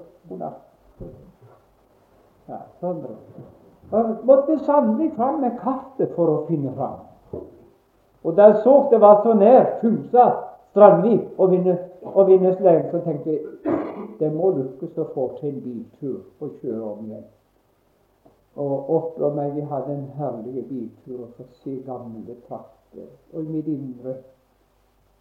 [2.49, 3.03] ja, sånn.
[3.93, 7.01] Og måtte sannelig fram med kartet for å finne fram.
[8.25, 10.27] Og da jeg så det var så nær Fusa,
[10.73, 12.31] Strandvik og, Vinne, og
[12.91, 13.41] så tenkte jeg
[14.19, 17.29] det må lykkes å få til en biltur og kjøre om igjen.
[18.63, 23.09] Og opplå meg vi hadde en herlig biltur og få se gamle trakter.
[23.33, 24.19] Og i mitt indre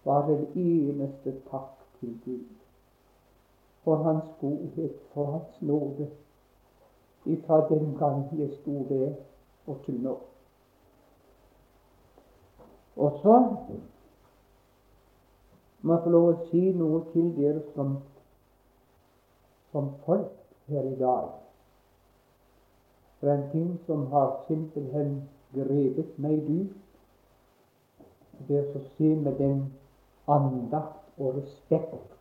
[0.04, 2.50] var det eneste takk til Gud
[3.84, 6.10] for Hans godhet, for Hans nåde
[7.26, 9.14] ifra den gang jeg sto der
[9.68, 10.18] og til nå.
[12.96, 13.56] Og så
[15.82, 17.96] må jeg få lov å si noe til dere som,
[19.72, 20.32] som folk
[20.68, 21.30] her i dag.
[23.22, 26.78] Er en ting som har simpelthen grepet meg dypt.
[28.48, 29.60] Det å se med den
[30.28, 32.12] andakt og respekt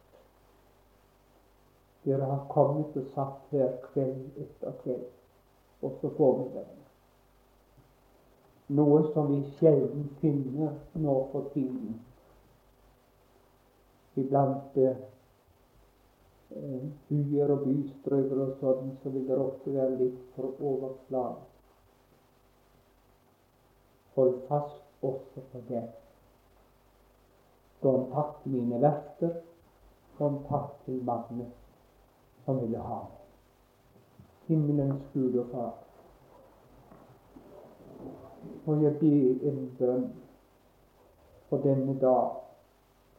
[2.04, 5.08] dere har kommet og satt her kveld etter kveld,
[5.84, 6.78] også formiddagen.
[8.78, 11.98] Noe som vi sjelden finner nå for tiden.
[14.20, 14.96] Iblant eh,
[16.50, 21.46] byer og bystrøker og sånn, så vil det ofte være litt for overflat.
[24.16, 25.84] Hold fast også på det.
[27.80, 29.38] Kontakt mine verter,
[30.18, 31.54] kontakt til Magnus
[32.44, 33.16] som ville ha meg.
[34.48, 35.74] Himmelens Gud og Far.
[38.66, 40.06] Og jeg ber en bønn
[41.48, 42.40] for denne dag,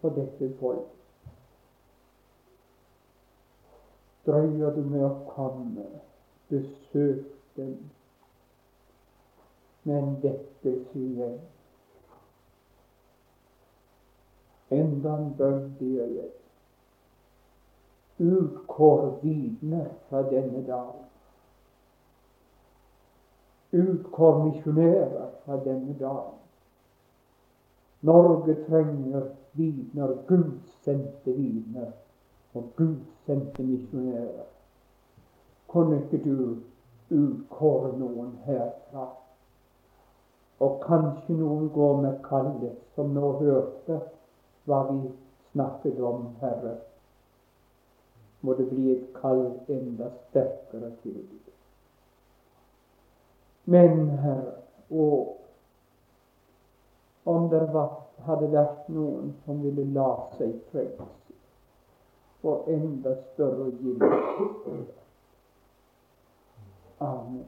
[0.02, 1.01] for dette folk.
[4.26, 5.88] Drøyer du med å komme,
[6.50, 7.26] besøk
[7.58, 7.78] dem
[9.84, 11.40] Men dette sier jeg.
[14.78, 16.30] Enda en bønn ber jeg
[18.22, 21.08] utkår vitner fra denne dagen.
[23.72, 26.38] Utkår misjonærer fra denne dagen.
[28.02, 31.34] Norge trenger vitner, gudsendte
[32.54, 34.46] vitner og gudsendte misjonærer.
[35.68, 36.58] Kunne ikke du
[37.12, 39.08] utkåre noen herfra?
[40.60, 44.02] Og kanskje noen går med kallet, som nå hørte
[44.66, 45.12] hva vi
[45.52, 46.78] snakket om, Herre
[48.42, 51.52] må det bli et kall enda sterkere til Gud.
[53.66, 54.54] Men, Herre,
[54.90, 55.38] og
[57.26, 61.21] om det var, hadde vært noen som ville la seg frelse
[62.42, 64.02] for enda større gild
[67.00, 67.46] Amen.